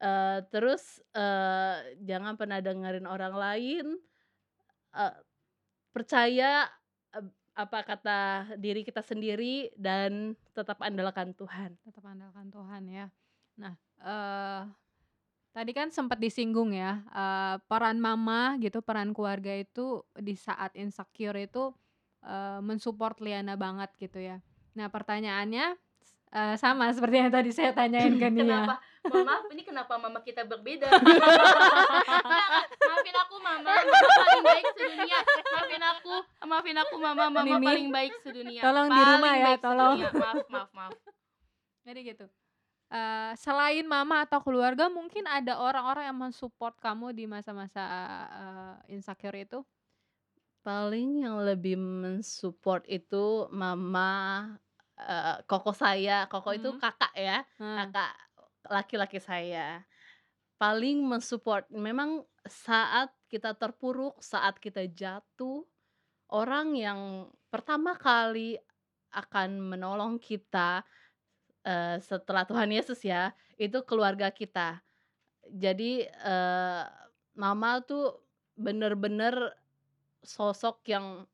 Eh, 0.00 0.38
terus 0.52 1.00
eh, 1.16 1.76
jangan 2.04 2.36
pernah 2.36 2.60
dengerin 2.60 3.08
orang 3.08 3.34
lain 3.36 3.86
Eh, 4.92 5.16
percaya 5.92 6.68
apa 7.52 7.84
kata 7.84 8.20
diri 8.56 8.80
kita 8.80 9.04
sendiri 9.04 9.68
dan 9.76 10.32
tetap 10.56 10.80
andalkan 10.80 11.36
Tuhan 11.36 11.76
Tetap 11.84 12.04
andalkan 12.08 12.48
Tuhan 12.48 12.82
ya. 12.88 13.06
Nah, 13.60 13.74
eh 14.00 14.62
tadi 15.52 15.76
kan 15.76 15.92
sempat 15.92 16.16
disinggung 16.16 16.72
ya, 16.72 17.04
eh, 17.12 17.56
peran 17.68 18.00
mama 18.00 18.56
gitu, 18.56 18.80
peran 18.80 19.12
keluarga 19.12 19.52
itu 19.52 20.00
di 20.16 20.32
saat 20.32 20.72
insecure 20.76 21.36
itu 21.44 21.76
eh, 22.24 22.60
mensupport 22.64 23.20
Liana 23.20 23.54
banget 23.60 23.92
gitu 24.00 24.16
ya. 24.16 24.40
Nah, 24.72 24.88
pertanyaannya 24.88 25.76
eh, 26.32 26.54
sama 26.56 26.88
seperti 26.90 27.16
yang 27.20 27.30
tadi 27.30 27.50
saya 27.52 27.70
tanyain 27.70 28.16
ke 28.16 28.28
Nia. 28.32 28.42
Kenapa? 28.42 28.74
Mohon 29.02 29.26
maaf, 29.26 29.44
ini 29.50 29.62
kenapa 29.66 29.98
mama 29.98 30.22
kita 30.22 30.46
berbeda? 30.46 30.86
Maafin 32.86 33.16
aku 33.18 33.36
mama, 33.42 33.66
mama 33.66 33.98
paling 34.14 34.42
baik 34.46 34.64
sedunia. 34.78 35.18
Maafin 35.26 35.82
aku, 35.82 36.14
maafin 36.46 36.76
aku 36.78 36.94
mama, 37.02 37.24
mama 37.26 37.42
Mimi, 37.42 37.66
paling 37.66 37.88
baik 37.90 38.14
sedunia. 38.22 38.62
tolong 38.62 38.86
di 38.86 39.02
rumah 39.02 39.32
Paling 39.34 39.42
ya, 39.42 39.54
tolong. 39.58 39.96
sedunia. 39.98 40.22
Maaf, 40.22 40.46
maaf, 40.46 40.70
maaf. 40.70 40.92
Jadi 41.82 42.00
gitu. 42.06 42.26
Eh, 42.92 43.32
selain 43.40 43.82
mama 43.88 44.22
atau 44.22 44.38
keluarga, 44.38 44.86
mungkin 44.86 45.26
ada 45.26 45.58
orang-orang 45.58 46.06
yang 46.06 46.18
mensupport 46.22 46.76
kamu 46.78 47.10
di 47.10 47.24
masa-masa 47.26 47.82
eh, 48.30 48.94
insecure 48.94 49.34
itu? 49.34 49.60
paling 50.62 51.26
yang 51.26 51.42
lebih 51.42 51.74
mensupport 51.74 52.86
itu 52.86 53.50
mama 53.50 54.46
eh, 55.08 55.36
koko 55.50 55.72
saya 55.76 56.26
koko 56.30 56.50
itu 56.56 56.70
Hmm. 56.70 56.78
kakak 56.78 57.12
ya 57.16 57.36
Nah, 57.58 57.86
kakak 57.94 58.12
laki-laki 58.70 59.18
saya 59.22 59.82
paling 60.60 61.02
mensupport 61.06 61.66
memang 61.74 62.22
saat 62.46 63.10
kita 63.30 63.54
terpuruk, 63.58 64.20
saat 64.22 64.58
kita 64.62 64.86
jatuh, 64.92 65.66
orang 66.32 66.74
yang 66.78 67.00
pertama 67.52 67.96
kali 67.98 68.58
akan 69.14 69.60
menolong 69.62 70.16
kita, 70.22 70.84
eee, 71.66 71.98
setelah 72.02 72.44
Tuhan 72.48 72.70
Yesus 72.72 73.00
ya, 73.06 73.32
itu 73.58 73.82
keluarga 73.86 74.30
kita. 74.34 74.82
Jadi, 75.48 76.06
eee, 76.06 76.84
mama 77.38 77.80
tuh 77.84 78.22
bener-bener 78.58 79.56
sosok 80.22 80.84
yang 80.90 81.26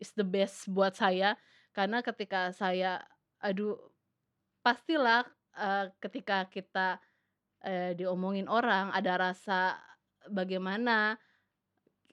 is 0.00 0.12
the 0.16 0.24
best 0.26 0.68
buat 0.72 0.96
saya, 0.96 1.36
karena 1.76 2.02
ketika 2.04 2.50
saya 2.54 3.02
aduh 3.42 3.78
pastilah, 4.64 5.24
eee, 5.56 5.86
ketika 6.02 6.46
kita, 6.50 6.98
eee, 7.64 7.96
diomongin 7.98 8.46
orang 8.50 8.90
ada 8.94 9.14
rasa 9.20 9.78
bagaimana, 10.30 11.18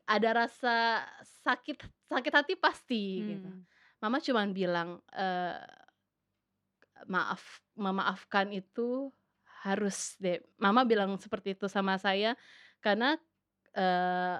ada 0.08 0.30
rasa 0.46 1.04
sakit 1.44 1.84
sakit 2.08 2.34
hati 2.34 2.54
pasti 2.60 3.36
gitu. 3.36 3.50
Hmm. 3.50 3.68
Mama 4.04 4.20
cuman 4.24 4.52
bilang, 4.56 5.00
eee, 5.16 5.62
maaf 7.08 7.62
memaafkan 7.78 8.50
itu 8.54 9.14
harus 9.66 10.18
deh. 10.22 10.42
Mama 10.62 10.84
bilang 10.88 11.14
seperti 11.22 11.54
itu 11.58 11.66
sama 11.70 11.98
saya 12.02 12.34
karena, 12.82 13.18
eee, 13.76 14.38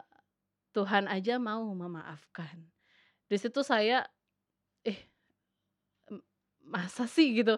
Tuhan 0.76 1.10
aja 1.10 1.38
mau 1.42 1.66
memaafkan. 1.74 2.70
Di 3.32 3.38
situ 3.40 3.62
saya, 3.66 4.06
masa 6.70 7.04
sih 7.10 7.28
gitu. 7.38 7.58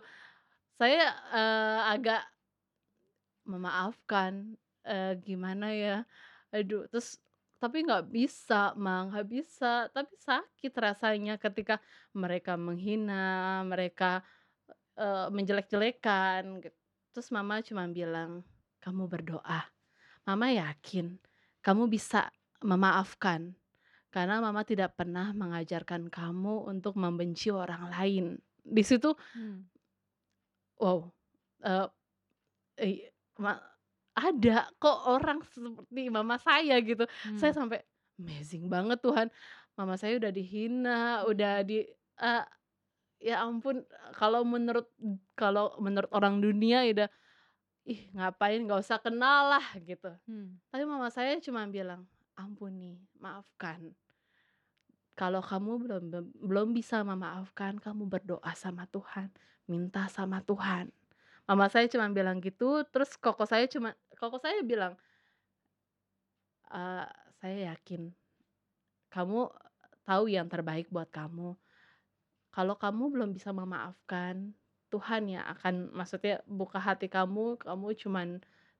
Saya, 0.80 1.04
eee, 1.36 1.80
agak 1.98 2.22
memaafkan, 3.48 4.56
eee, 4.86 5.18
gimana 5.24 5.68
ya, 5.74 5.96
aduh 6.54 6.86
terus 6.92 7.18
tapi 7.60 7.84
nggak 7.84 8.08
bisa 8.16 8.72
Ma, 8.80 9.04
nggak 9.12 9.28
bisa, 9.28 9.74
tapi 9.92 10.16
sakit 10.16 10.72
rasanya 10.80 11.36
ketika 11.42 11.76
mereka 12.16 12.56
menghina, 12.56 13.60
mereka, 13.68 14.24
eee, 15.00 15.28
menjelek-jelekan 15.34 16.64
terus 17.14 17.30
mama 17.36 17.60
cuma 17.66 17.86
bilang, 17.92 18.44
"Kamu 18.84 19.06
berdoa, 19.12 19.62
mama 20.28 20.48
yakin 20.54 21.20
kamu 21.66 21.90
bisa 21.92 22.30
memaafkan, 22.66 23.56
karena 24.14 24.40
mama 24.44 24.64
tidak 24.68 24.96
pernah 25.00 25.32
mengajarkan 25.36 26.10
kamu 26.12 26.68
untuk 26.72 26.96
membenci 27.00 27.50
orang 27.54 27.90
lain." 27.94 28.26
Di 28.70 28.84
situ 28.86 29.10
Hmm. 29.36 29.70
wow, 30.80 31.12
i 32.82 33.08
ma 33.40 33.58
ada 34.18 34.68
kok 34.82 34.98
orang 35.08 35.40
seperti 35.48 36.12
mama 36.12 36.36
saya 36.42 36.80
gitu. 36.84 37.08
Saya 37.38 37.52
Hmm. 37.52 37.56
sampai, 37.56 37.80
amazing 38.20 38.68
banget 38.68 39.00
Tuhan, 39.04 39.28
mama 39.80 39.96
saya 39.96 40.20
udah 40.20 40.32
dihina, 40.34 41.24
udah 41.30 41.64
di 41.64 41.88
eee, 42.20 42.44
ya 43.24 43.44
ampun 43.46 43.84
kalau 44.18 44.44
menurut 44.48 44.88
kalau 45.40 45.76
menurut 45.84 46.12
orang 46.16 46.40
dunia 46.44 46.84
ya 46.88 46.92
udah, 47.06 47.10
ih 47.90 48.02
ngapain 48.18 48.62
nggak 48.66 48.82
usah 48.86 49.00
kenal 49.04 49.52
lah 49.58 49.66
gitu. 49.84 50.12
Hmm. 50.28 50.60
Tapi 50.72 50.84
mama 50.88 51.10
saya 51.14 51.38
cuma 51.44 51.66
bilang, 51.70 52.08
"Ampuni, 52.40 53.02
maafkan. 53.20 53.94
Kalau 55.20 55.44
kamu 55.44 55.72
belum 55.84 56.04
belum 56.48 56.68
bisa 56.72 57.04
memaafkan, 57.04 57.76
kamu 57.84 58.08
berdoa 58.08 58.52
sama 58.56 58.88
Tuhan, 58.88 59.28
minta 59.68 60.08
sama 60.08 60.40
Tuhan." 60.48 60.96
Mama 61.50 61.68
saya 61.74 61.90
cuma 61.92 62.08
bilang 62.14 62.40
gitu, 62.40 62.86
terus 62.94 63.18
koko 63.20 63.44
saya 63.44 63.66
cuma 63.68 63.92
koko 64.16 64.38
saya 64.40 64.62
bilang 64.64 64.96
eee, 66.72 67.06
"Saya 67.40 67.58
yakin 67.74 68.12
kamu 69.14 69.50
tahu 70.08 70.26
yang 70.32 70.48
terbaik 70.50 70.88
buat 70.94 71.10
kamu. 71.10 71.56
Kalau 72.54 72.76
kamu 72.78 73.04
belum 73.14 73.30
bisa 73.38 73.52
memaafkan, 73.56 74.54
Tuhan 74.94 75.30
yang 75.30 75.46
akan 75.46 75.94
maksudnya 75.94 76.42
buka 76.50 76.82
hati 76.82 77.08
kamu, 77.12 77.62
kamu 77.62 77.88
cuman 78.02 78.28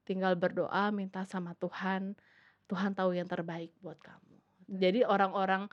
tinggal 0.08 0.34
berdoa 0.40 0.90
minta 0.94 1.24
sama 1.28 1.54
Tuhan, 1.60 2.18
Tuhan 2.70 2.94
tahu 2.98 3.14
yang 3.18 3.30
terbaik 3.30 3.74
buat 3.84 4.00
kamu." 4.02 4.36
Jadi 4.82 5.02
orang-orang 5.08 5.70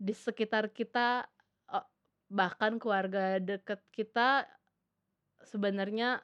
di 0.00 0.12
sekitar 0.16 0.70
kita, 0.74 1.28
e 1.72 1.78
bahkan 2.32 2.76
keluarga 2.82 3.38
deket 3.42 3.80
kita 3.94 4.46
sebenarnya 5.44 6.22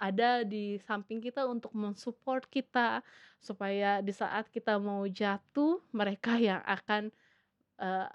ada 0.00 0.44
di 0.46 0.76
samping 0.82 1.20
kita 1.24 1.46
untuk 1.48 1.72
men-support 1.76 2.46
kita, 2.50 3.02
supaya 3.42 4.00
di 4.04 4.12
saat 4.14 4.50
kita 4.52 4.76
mau 4.82 5.04
jatuh, 5.08 5.80
mereka 5.94 6.36
yang 6.48 6.62
akan, 6.66 7.12
eee, 7.80 8.08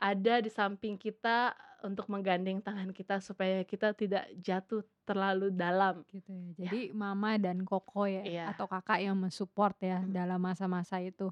ada 0.00 0.34
di 0.44 0.50
samping 0.52 0.96
kita 1.00 1.54
untuk 1.86 2.08
menggandeng 2.12 2.60
tangan 2.64 2.90
kita 2.94 3.20
supaya 3.22 3.62
kita 3.66 3.94
tidak 3.96 4.28
jatuh 4.42 4.82
terlalu 5.08 5.50
dalam. 5.54 6.04
Gitu 6.08 6.32
ya. 6.32 6.48
Ya. 6.72 6.74
Jadi 6.74 6.90
mama 6.96 7.36
dan 7.38 7.62
koko 7.68 8.08
ya 8.08 8.24
Iya. 8.24 8.42
atau 8.42 8.66
kakak 8.66 8.98
yang 9.04 9.14
men-support 9.20 9.76
ya 9.78 10.02
Mhm. 10.02 10.10
dalam 10.10 10.40
masa-masa 10.42 10.98
itu. 11.04 11.30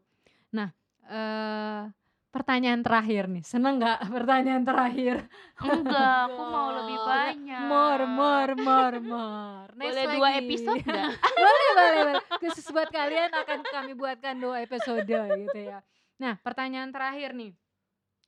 Nah, 0.54 0.70
eee, 1.06 1.90
pertanyaan 2.36 2.84
terakhir 2.84 3.24
nih, 3.32 3.44
seneng 3.48 3.80
nggak 3.80 3.98
pertanyaan 4.14 4.62
terakhir? 4.68 5.16
Enggak, 5.64 6.12
aku 6.28 6.42
mau 6.44 6.68
lebih 6.76 6.98
banyak. 7.00 7.64
More 7.64 8.04
more 8.04 8.52
more 8.60 8.98
more. 9.00 9.68
Next 9.72 9.96
Boleh 9.96 10.04
2 10.12 10.20
lagi. 10.20 10.38
episode 10.44 10.82
nggak? 10.84 11.10
boleh 11.44 11.68
boleh 11.72 12.00
boleh. 12.04 12.22
Khusus 12.44 12.66
buat 12.68 12.88
kalian 12.92 13.32
akan 13.32 13.60
kami 13.64 13.92
buatkan 13.96 14.36
2 14.36 14.64
episode 14.68 15.08
gitu 15.08 15.58
ya. 15.58 15.80
Nah, 16.20 16.36
pertanyaan 16.44 16.92
terakhir 16.92 17.32
nih. 17.32 17.56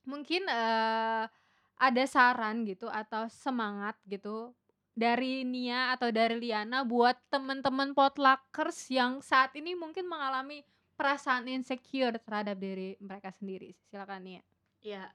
Mungkin, 0.08 0.48
eee, 0.48 1.24
ada 1.78 2.04
saran 2.08 2.64
gitu 2.64 2.88
atau 2.90 3.28
semangat 3.30 3.94
gitu 4.08 4.56
dari 4.98 5.46
Nia 5.46 5.94
atau 5.94 6.10
dari 6.10 6.34
Liana 6.42 6.82
buat 6.82 7.14
temen-temen 7.30 7.94
potluckers 7.94 8.90
yang 8.90 9.22
saat 9.22 9.54
ini 9.54 9.78
mungkin 9.78 10.10
mengalami 10.10 10.66
perasaan 10.98 11.46
insecure 11.46 12.18
terhadap 12.18 12.58
diri 12.58 12.98
mereka 12.98 13.30
sendiri. 13.38 13.78
Silakan 13.86 14.26
Nia. 14.26 14.42
Ya, 14.82 15.14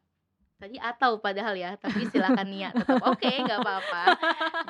tadi 0.56 0.80
atau 0.80 1.20
padahal 1.20 1.60
ya, 1.60 1.76
tapi 1.76 2.08
silakan 2.08 2.48
Nia 2.48 2.72
tetap 2.72 3.04
oke, 3.12 3.28
nggak 3.28 3.60
apa-apa. 3.60 4.04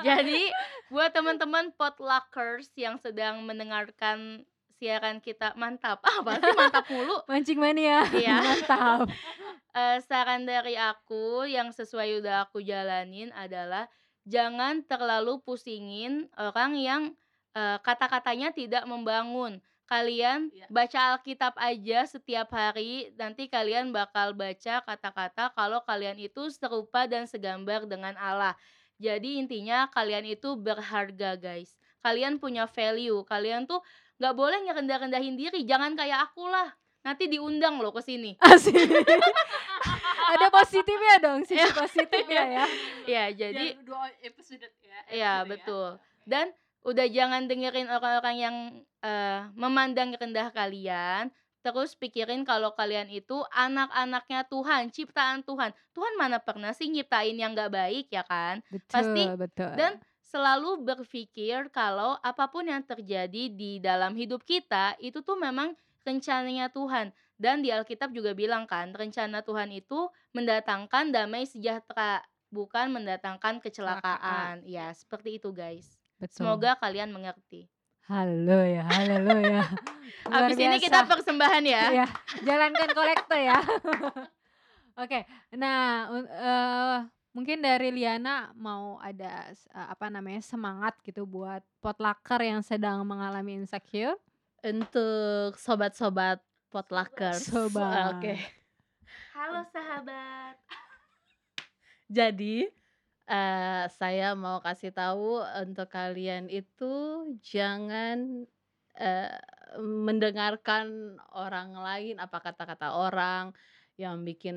Jadi 0.02 0.50
buat 0.90 1.14
teman-teman 1.14 1.70
potluckers 1.78 2.66
yang 2.74 2.98
sedang 2.98 3.46
mendengarkan 3.46 4.42
siaran 4.82 5.22
kita 5.22 5.54
mantap. 5.54 6.02
Ah, 6.02 6.18
apa 6.18 6.42
sih 6.42 6.50
mantap 6.50 6.84
mulu? 6.90 7.22
Mancing 7.30 7.62
mania. 7.62 8.02
Iya. 8.10 8.42
Mantap. 8.50 9.06
Eee, 9.74 9.98
saran 10.06 10.46
dari 10.46 10.74
aku 10.74 11.46
yang 11.46 11.70
sesuai 11.70 12.22
udah 12.22 12.46
aku 12.50 12.62
jalanin 12.62 13.30
adalah 13.34 13.86
jangan 14.26 14.82
terlalu 14.86 15.42
pusingin 15.42 16.26
orang 16.38 16.74
yang, 16.78 17.02
eee, 17.54 17.78
kata-katanya 17.82 18.50
tidak 18.50 18.82
membangun. 18.86 19.62
Kalian 19.84 20.48
Iya. 20.48 20.66
baca 20.72 21.00
Alkitab 21.12 21.54
aja 21.60 22.08
setiap 22.08 22.48
hari, 22.50 23.12
nanti 23.14 23.46
kalian 23.46 23.92
bakal 23.92 24.32
baca 24.32 24.80
kata-kata 24.80 25.52
kalau 25.52 25.84
kalian 25.84 26.16
itu 26.16 26.48
serupa 26.48 27.04
dan 27.04 27.28
segambar 27.28 27.84
dengan 27.84 28.16
Allah. 28.16 28.56
Jadi 28.96 29.36
intinya 29.36 29.84
kalian 29.92 30.24
itu 30.24 30.56
berharga, 30.56 31.36
guys. 31.36 31.76
Kalian 32.00 32.40
punya 32.40 32.64
value, 32.64 33.20
kalian 33.24 33.68
tuh 33.68 33.84
nggak 34.16 34.34
boleh 34.34 34.58
ngerendah-rendahin 34.64 35.36
diri, 35.36 35.60
jangan 35.68 35.92
kayak 35.92 36.32
aku 36.32 36.48
lah, 36.48 36.72
nanti 37.02 37.28
diundang 37.28 37.76
loh 37.76 37.92
ke 37.92 38.00
sini. 38.00 38.40
Asik. 38.44 38.72
Ada 40.24 40.48
positifnya 40.48 41.14
dong, 41.20 41.44
sisi 41.44 41.60
Iya. 41.60 41.76
positifnya 41.84 42.42
ya. 42.48 42.64
Ya, 43.04 43.24
jadi 43.30 43.76
Biar 43.76 43.84
2 43.84 44.08
episode 44.24 44.64
ya, 44.80 44.98
Iya 45.12 45.32
episode 45.44 45.50
betul. 45.52 45.88
Dan 46.24 46.46
udah 46.84 47.06
jangan 47.08 47.48
dengerin 47.48 47.88
orang-orang 47.88 48.36
yang 48.36 48.56
eh, 49.00 49.40
memandang 49.56 50.12
rendah 50.14 50.52
kalian. 50.52 51.32
Terus 51.64 51.96
pikirin 51.96 52.44
kalau 52.44 52.76
kalian 52.76 53.08
itu 53.08 53.40
anak-anaknya 53.48 54.44
Tuhan, 54.52 54.92
ciptaan 54.92 55.40
Tuhan. 55.48 55.72
Tuhan 55.96 56.12
mana 56.20 56.36
pernah 56.36 56.76
sih 56.76 56.92
nyiptain 56.92 57.32
yang 57.32 57.56
nggak 57.56 57.72
baik 57.72 58.06
ya 58.12 58.20
kan? 58.28 58.60
Pasti 58.92 59.24
Betul, 59.24 59.40
betul. 59.48 59.72
dan 59.72 59.96
selalu 60.20 60.84
berpikir 60.84 61.72
kalau 61.72 62.20
apa 62.20 62.52
pun 62.52 62.68
yang 62.68 62.84
terjadi 62.84 63.48
di 63.48 63.80
dalam 63.80 64.12
hidup 64.12 64.44
kita 64.44 64.92
itu 65.00 65.24
tuh 65.24 65.40
memang 65.40 65.72
rencananya 66.04 66.68
Tuhan. 66.68 67.16
Dan 67.34 67.64
di 67.64 67.72
Alkitab 67.72 68.14
juga 68.14 68.36
bilang 68.36 68.68
kan, 68.68 68.94
rencana 68.94 69.42
Tuhan 69.42 69.72
itu 69.74 70.06
mendatangkan 70.36 71.10
damai 71.10 71.48
sejahtera, 71.48 72.22
bukan 72.52 72.92
mendatangkan 72.94 73.58
kecelakaan. 73.58 74.62
Ya, 74.62 74.94
seperti 74.94 75.42
itu 75.42 75.50
guys. 75.50 76.03
Betul. 76.24 76.40
Semoga 76.40 76.72
kalian 76.80 77.12
mengerti. 77.12 77.68
Haleluya, 78.08 78.80
haleluya. 78.88 79.60
Luar 80.28 80.48
Habis 80.48 80.56
ini 80.56 80.80
kita 80.80 81.04
persembahan 81.04 81.64
ya. 81.68 81.82
Iya, 81.92 82.06
jalankan 82.48 82.88
kolektor 82.96 83.36
ya. 83.36 83.60
Oke, 84.96 85.28
nah 85.52 86.08
un- 86.08 86.30
eh, 86.32 86.98
mungkin 87.36 87.60
dari 87.60 87.92
Liana 87.92 88.56
mau 88.56 88.96
ada 89.04 89.52
eh, 89.52 89.88
apa 89.92 90.08
namanya 90.08 90.40
semangat 90.40 90.96
gitu 91.04 91.28
buat 91.28 91.60
potlucker 91.84 92.40
yang 92.40 92.64
sedang 92.64 93.04
mengalami 93.04 93.60
insecure. 93.60 94.16
Untuk 94.64 95.60
sobat-sobat 95.60 96.40
potluckers. 96.72 97.52
Sobat. 97.52 98.16
Oke. 98.16 98.40
Halo 99.36 99.60
sahabat. 99.68 100.56
Jadi 102.08 102.72
eh, 103.28 103.84
saya 103.88 104.36
mau 104.36 104.60
kasih 104.60 104.92
tahu 104.92 105.40
untuk 105.64 105.88
kalian 105.88 106.48
itu 106.52 107.24
jangan 107.40 108.44
eh, 109.00 109.38
mendengarkan 109.80 111.18
orang 111.34 111.74
lain 111.74 112.16
apa 112.22 112.38
kata-kata 112.38 112.94
orang 112.94 113.50
yang 113.94 114.26
bikin 114.26 114.56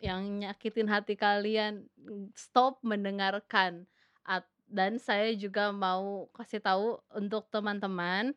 yang 0.00 0.40
nyakitin 0.40 0.88
hati 0.88 1.14
kalian 1.16 1.84
stop 2.32 2.80
mendengarkan. 2.80 3.84
At- 4.24 4.48
dan 4.70 5.02
saya 5.02 5.34
juga 5.34 5.74
mau 5.74 6.30
kasih 6.30 6.62
tahu 6.62 7.02
untuk 7.10 7.50
teman-teman 7.50 8.32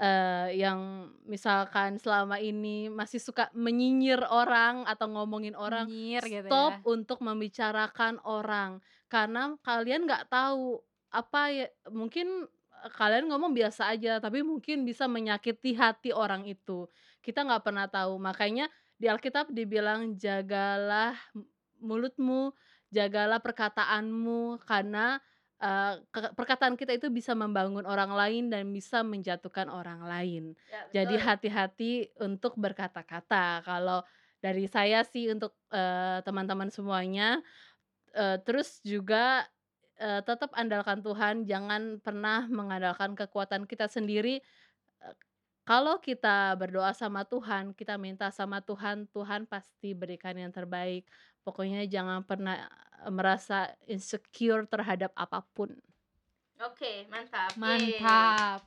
eh, 0.00 0.48
yang 0.56 1.10
misalkan 1.28 2.00
selama 2.00 2.40
ini 2.40 2.88
masih 2.88 3.20
suka 3.20 3.52
menyinyir 3.52 4.24
orang 4.28 4.88
atau 4.88 5.10
ngomongin 5.12 5.52
orang 5.52 5.88
Nyinyir 5.88 6.24
gitu 6.24 6.48
stop 6.48 6.80
ya. 6.80 6.84
untuk 6.88 7.18
membicarakan 7.20 8.22
orang. 8.24 8.80
Karena 9.12 9.52
kalian 9.60 10.08
nggak 10.08 10.32
tahu 10.32 10.80
apa 11.12 11.52
ya 11.52 11.66
mungkin 11.92 12.48
eh, 12.84 12.92
kalian 12.96 13.28
ngomong 13.28 13.52
biasa 13.52 13.92
aja 13.92 14.16
tapi 14.16 14.40
mungkin 14.40 14.88
bisa 14.88 15.04
menyakiti 15.10 15.76
hati 15.76 16.10
orang 16.14 16.48
itu. 16.48 16.88
Kita 17.20 17.44
nggak 17.44 17.62
pernah 17.62 17.86
tahu. 17.86 18.16
Makanya 18.16 18.72
di 18.96 19.10
Alkitab 19.10 19.50
dibilang 19.52 20.16
jagalah 20.16 21.14
mulutmu 21.82 22.54
jagalah 22.92 23.40
perkataanmu. 23.40 24.62
Karena 24.64 25.18
eh, 25.62 25.94
perkataan 26.36 26.74
kita 26.74 26.92
itu 26.98 27.08
bisa 27.08 27.32
membangun 27.38 27.86
orang 27.86 28.12
lain 28.12 28.50
dan 28.50 28.68
bisa 28.74 29.00
menjatuhkan 29.06 29.70
orang 29.70 30.02
lain 30.04 30.58
Ya, 30.68 31.02
jadi 31.02 31.14
hati-hati 31.22 32.10
untuk 32.20 32.58
berkata-kata. 32.58 33.62
Kalau 33.62 34.02
dari 34.42 34.66
saya 34.66 35.06
sih 35.06 35.30
untuk 35.30 35.54
eh, 35.70 36.18
teman-teman 36.26 36.68
semuanya, 36.68 37.40
eh, 38.14 38.36
terus 38.42 38.82
juga 38.82 39.46
eh, 40.02 40.20
tetap 40.26 40.50
andalkan 40.58 41.00
Tuhan, 41.00 41.46
jangan 41.46 42.02
pernah 42.02 42.50
mengandalkan 42.50 43.14
kekuatan 43.14 43.64
kita 43.70 43.86
sendiri. 43.86 44.42
Kalau 45.62 46.02
kita 46.02 46.58
berdoa 46.58 46.90
sama 46.90 47.22
Tuhan, 47.22 47.70
kita 47.70 47.94
minta 47.94 48.34
sama 48.34 48.58
Tuhan, 48.66 49.06
Tuhan 49.14 49.46
pasti 49.46 49.94
berikan 49.94 50.34
yang 50.34 50.50
terbaik. 50.50 51.06
Pokoknya 51.42 51.82
jangan 51.90 52.22
pernah 52.22 52.66
eh, 53.02 53.12
merasa 53.12 53.70
insecure 53.86 54.66
terhadap 54.66 55.10
apa 55.18 55.42
pun. 55.54 55.74
Oke, 56.62 57.06
mantap. 57.10 57.50
Yeay. 57.58 57.98
Mantap. 57.98 58.60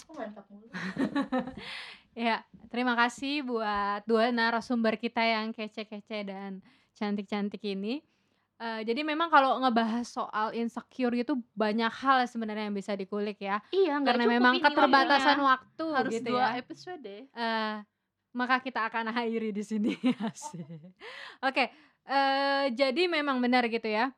Aku 0.00 0.10
mantap 0.16 0.44
mulu. 0.48 0.68
Ya, 2.10 2.42
terima 2.74 2.98
kasih 2.98 3.46
buat 3.46 4.02
dua 4.02 4.34
narasumber 4.34 4.98
kita 4.98 5.22
yang 5.22 5.54
kece-kece 5.54 6.26
dan 6.26 6.58
cantik-cantik 6.98 7.62
ini. 7.62 8.02
Eh, 8.60 8.80
jadi 8.84 9.00
memang 9.06 9.32
kalau 9.32 9.56
ngebahas 9.62 10.04
soal 10.04 10.52
insecure 10.52 11.14
itu 11.16 11.38
banyak 11.56 11.88
hal 11.88 12.26
sebenarnya 12.28 12.68
yang 12.68 12.76
bisa 12.76 12.92
dikulik 12.92 13.40
ya. 13.40 13.62
Iya, 13.72 14.02
Karena 14.04 14.26
memang 14.26 14.60
keterbatasan 14.60 15.38
waktu 15.40 15.86
Harus 15.96 16.12
gitu 16.12 16.34
dua 16.34 16.52
ya. 16.52 16.60
episode. 16.60 17.14
Eh, 17.30 17.74
maka 18.36 18.60
kita 18.60 18.84
akan 18.84 19.14
akhiri 19.14 19.54
di 19.54 19.64
sini. 19.64 19.94
Oke, 21.48 21.72
eh, 22.06 22.66
jadi 22.72 23.02
memang 23.08 23.40
benar 23.40 23.66
gitu 23.66 23.86
ya. 23.86 24.12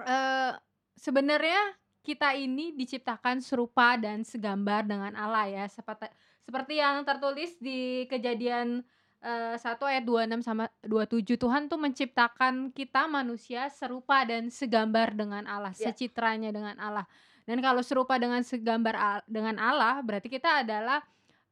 Eh, 0.00 0.52
sebenarnya 0.96 1.60
kita 2.02 2.34
ini 2.34 2.74
diciptakan 2.74 3.38
serupa 3.38 3.94
dan 3.94 4.26
segambar 4.26 4.82
dengan 4.86 5.14
Allah 5.14 5.46
ya. 5.46 5.64
Seperti 5.70 6.10
seperti 6.42 6.82
yang 6.82 7.06
tertulis 7.06 7.54
di 7.62 8.04
Kejadian 8.10 8.82
eh, 9.22 9.54
1 9.54 9.62
ayat 9.86 10.02
26 10.02 10.42
sama 10.42 10.66
27 10.82 11.38
Tuhan 11.38 11.70
tuh 11.70 11.78
menciptakan 11.78 12.74
kita 12.74 13.06
manusia 13.06 13.70
serupa 13.70 14.26
dan 14.26 14.50
segambar 14.50 15.14
dengan 15.14 15.46
Allah, 15.46 15.70
Ya. 15.78 15.94
secitranya 15.94 16.50
dengan 16.50 16.74
Allah. 16.82 17.06
Dan 17.46 17.58
kalau 17.62 17.82
serupa 17.82 18.18
dengan 18.18 18.42
segambar 18.42 18.94
al- 18.94 19.26
dengan 19.30 19.58
Allah, 19.62 20.02
berarti 20.02 20.26
kita 20.26 20.66
adalah 20.66 21.02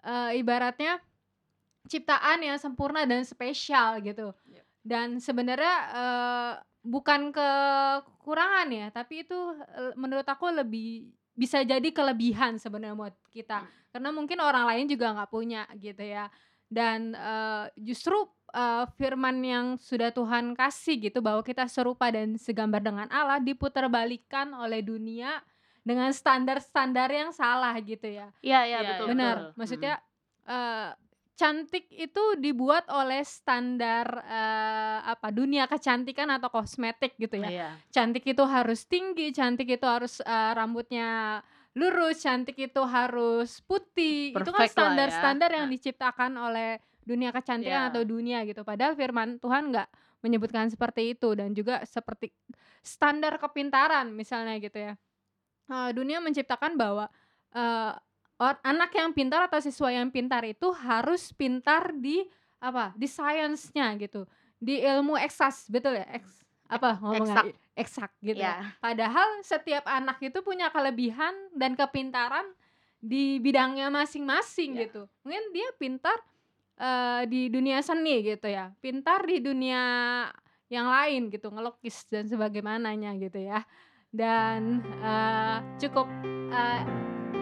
eh, 0.02 0.40
ibaratnya 0.40 0.98
ciptaan 1.86 2.40
yang 2.42 2.58
sempurna 2.58 3.06
dan 3.06 3.22
spesial 3.22 3.98
gitu. 4.02 4.30
Yep. 4.50 4.64
Dan 4.80 5.20
sebenarnya 5.20 5.76
eh, 5.92 6.52
bukan 6.80 7.30
kekurangan 7.32 8.68
ya, 8.72 8.86
tapi 8.88 9.28
itu 9.28 9.38
eh, 9.76 9.92
menurut 9.96 10.24
aku 10.24 10.48
lebih 10.48 11.12
bisa 11.36 11.64
jadi 11.64 11.88
kelebihan 11.92 12.56
sebenarnya 12.60 12.96
buat 12.96 13.16
kita. 13.32 13.64
Hmm. 13.64 13.70
Karena 13.90 14.10
mungkin 14.12 14.38
orang 14.40 14.64
lain 14.68 14.86
juga 14.88 15.12
nggak 15.16 15.30
punya 15.30 15.64
gitu 15.76 16.04
ya. 16.04 16.28
Dan 16.70 17.12
eh, 17.12 17.64
justru 17.76 18.16
eh, 18.52 18.84
firman 18.96 19.36
yang 19.44 19.66
sudah 19.76 20.12
Tuhan 20.12 20.56
kasih 20.56 21.10
gitu 21.10 21.20
bahwa 21.20 21.44
kita 21.44 21.68
serupa 21.68 22.08
dan 22.08 22.40
segambar 22.40 22.80
dengan 22.80 23.08
Allah 23.12 23.40
diputarbalikkan 23.40 24.52
oleh 24.56 24.80
dunia 24.80 25.40
dengan 25.80 26.12
standar-standar 26.12 27.08
yang 27.08 27.30
salah 27.32 27.72
gitu 27.80 28.04
ya. 28.04 28.28
Iya, 28.44 28.60
iya, 28.68 28.78
Iya, 28.80 28.88
betul. 28.94 29.06
Benar, 29.16 29.36
betul. 29.36 29.56
maksudnya 29.56 29.94
eh, 30.44 30.88
cantik 31.40 31.88
itu 31.88 32.36
dibuat 32.36 32.84
oleh 32.92 33.24
standar 33.24 34.04
eh, 34.28 34.98
apa 35.08 35.32
dunia 35.32 35.64
kecantikan 35.64 36.28
atau 36.28 36.52
kosmetik 36.52 37.16
gitu 37.16 37.40
ya. 37.40 37.48
Iya. 37.48 37.68
Cantik 37.88 38.28
itu 38.28 38.44
harus 38.44 38.84
tinggi, 38.84 39.32
cantik 39.32 39.64
itu 39.72 39.86
harus 39.88 40.20
eh, 40.20 40.52
rambutnya 40.52 41.40
lurus, 41.72 42.20
cantik 42.20 42.60
itu 42.60 42.82
harus 42.84 43.64
putih. 43.64 44.36
itu 44.36 44.36
kan 44.36 44.44
Perfect 44.44 44.60
lah 44.60 44.68
ya. 44.68 44.68
standar-standar 44.76 45.50
yang 45.56 45.66
Nah. 45.70 45.72
diciptakan 45.72 46.32
oleh 46.36 46.70
dunia 47.08 47.32
kecantikan 47.32 47.88
Iya. 47.88 47.90
atau 47.90 48.02
dunia 48.04 48.44
gitu. 48.44 48.60
Padahal 48.60 48.92
firman 48.92 49.40
Tuhan 49.40 49.72
nggak 49.72 49.88
menyebutkan 50.20 50.68
seperti 50.68 51.16
itu 51.16 51.32
dan 51.32 51.56
juga 51.56 51.80
seperti 51.88 52.28
standar 52.84 53.40
kepintaran 53.40 54.12
misalnya 54.12 54.60
gitu 54.60 54.76
ya. 54.76 54.92
Eh, 55.72 55.90
dunia 55.96 56.20
menciptakan 56.20 56.76
bahwa 56.76 57.08
eh, 57.50 57.92
or- 58.40 58.60
anak 58.64 58.90
yang 58.96 59.12
pintar 59.12 59.46
atau 59.46 59.60
siswa 59.60 59.92
yang 59.92 60.08
pintar 60.08 60.42
itu 60.48 60.72
harus 60.72 61.30
pintar 61.36 61.92
di 61.92 62.24
apa? 62.58 62.96
Di 62.96 63.04
sainsnya 63.06 63.92
gitu. 64.00 64.24
Di 64.56 64.80
ilmu 64.80 65.20
eksas, 65.20 65.68
betul 65.68 66.00
ya? 66.00 66.08
Eks 66.16 66.40
apa 66.70 67.02
ngomongnya? 67.02 67.50
Eksak 67.74 68.14
gitu. 68.22 68.38
ya. 68.38 68.62
Iya. 68.62 68.78
Padahal 68.78 69.28
setiap 69.42 69.84
anak 69.90 70.22
itu 70.22 70.38
punya 70.40 70.70
kelebihan 70.70 71.34
dan 71.50 71.74
kepintaran 71.74 72.46
di 73.00 73.40
bidangnya 73.40 73.90
masing-masing 73.90 74.76
Ya. 74.78 74.86
gitu. 74.86 75.08
Mungkin 75.26 75.44
dia 75.50 75.68
pintar 75.76 76.14
eh, 76.80 77.22
di 77.26 77.50
dunia 77.50 77.80
seni 77.82 78.24
gitu 78.24 78.48
ya, 78.48 78.72
pintar 78.80 79.24
di 79.26 79.40
dunia 79.42 79.82
yang 80.70 80.86
lain 80.86 81.28
gitu, 81.28 81.50
ngelukis 81.50 82.06
dan 82.06 82.24
sebagaimananya 82.24 83.18
gitu 83.18 83.40
ya. 83.42 83.64
Dan 84.14 84.78
eh, 85.02 85.58
cukup 85.82 86.06
eh, 86.54 86.82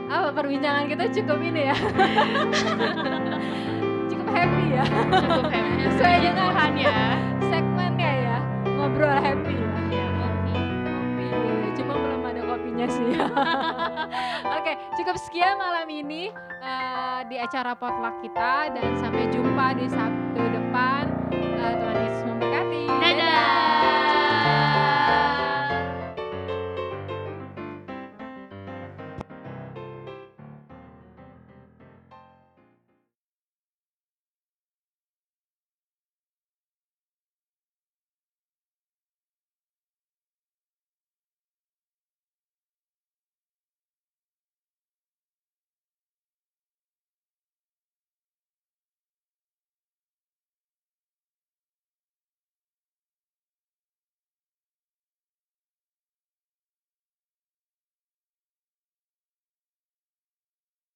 apa 0.09 0.29
perbincangan 0.33 0.85
kita 0.89 1.05
cukup 1.21 1.39
ini 1.45 1.69
ya, 1.69 1.77
cukup 4.11 4.29
happy 4.33 4.65
ya. 4.73 4.85
Cukup 4.89 5.53
happy. 5.53 5.81
Sesuai 5.85 6.15
dengan 6.25 6.35
Tuhan 6.39 6.73
ya. 6.81 6.97
segmennya 7.49 8.13
ya, 8.25 8.37
ngobrol 8.65 9.17
happy 9.21 9.55
ya. 9.57 9.69
Iya. 9.89 10.07
Kopi, 10.89 11.29
cuma 11.77 11.93
belum 11.97 12.23
ada 12.25 12.41
kopinya 12.45 12.87
sih. 12.89 13.09
Oke, 14.59 14.73
cukup 14.97 15.17
sekian 15.21 15.61
malam 15.61 15.89
ini 15.93 16.33
eh, 16.65 17.21
di 17.29 17.37
acara 17.37 17.77
potluck 17.77 18.21
kita 18.25 18.73
dan 18.73 18.91
sampai 19.01 19.29
jumpa 19.29 19.77
di 19.77 19.87
Sabtu 19.93 20.28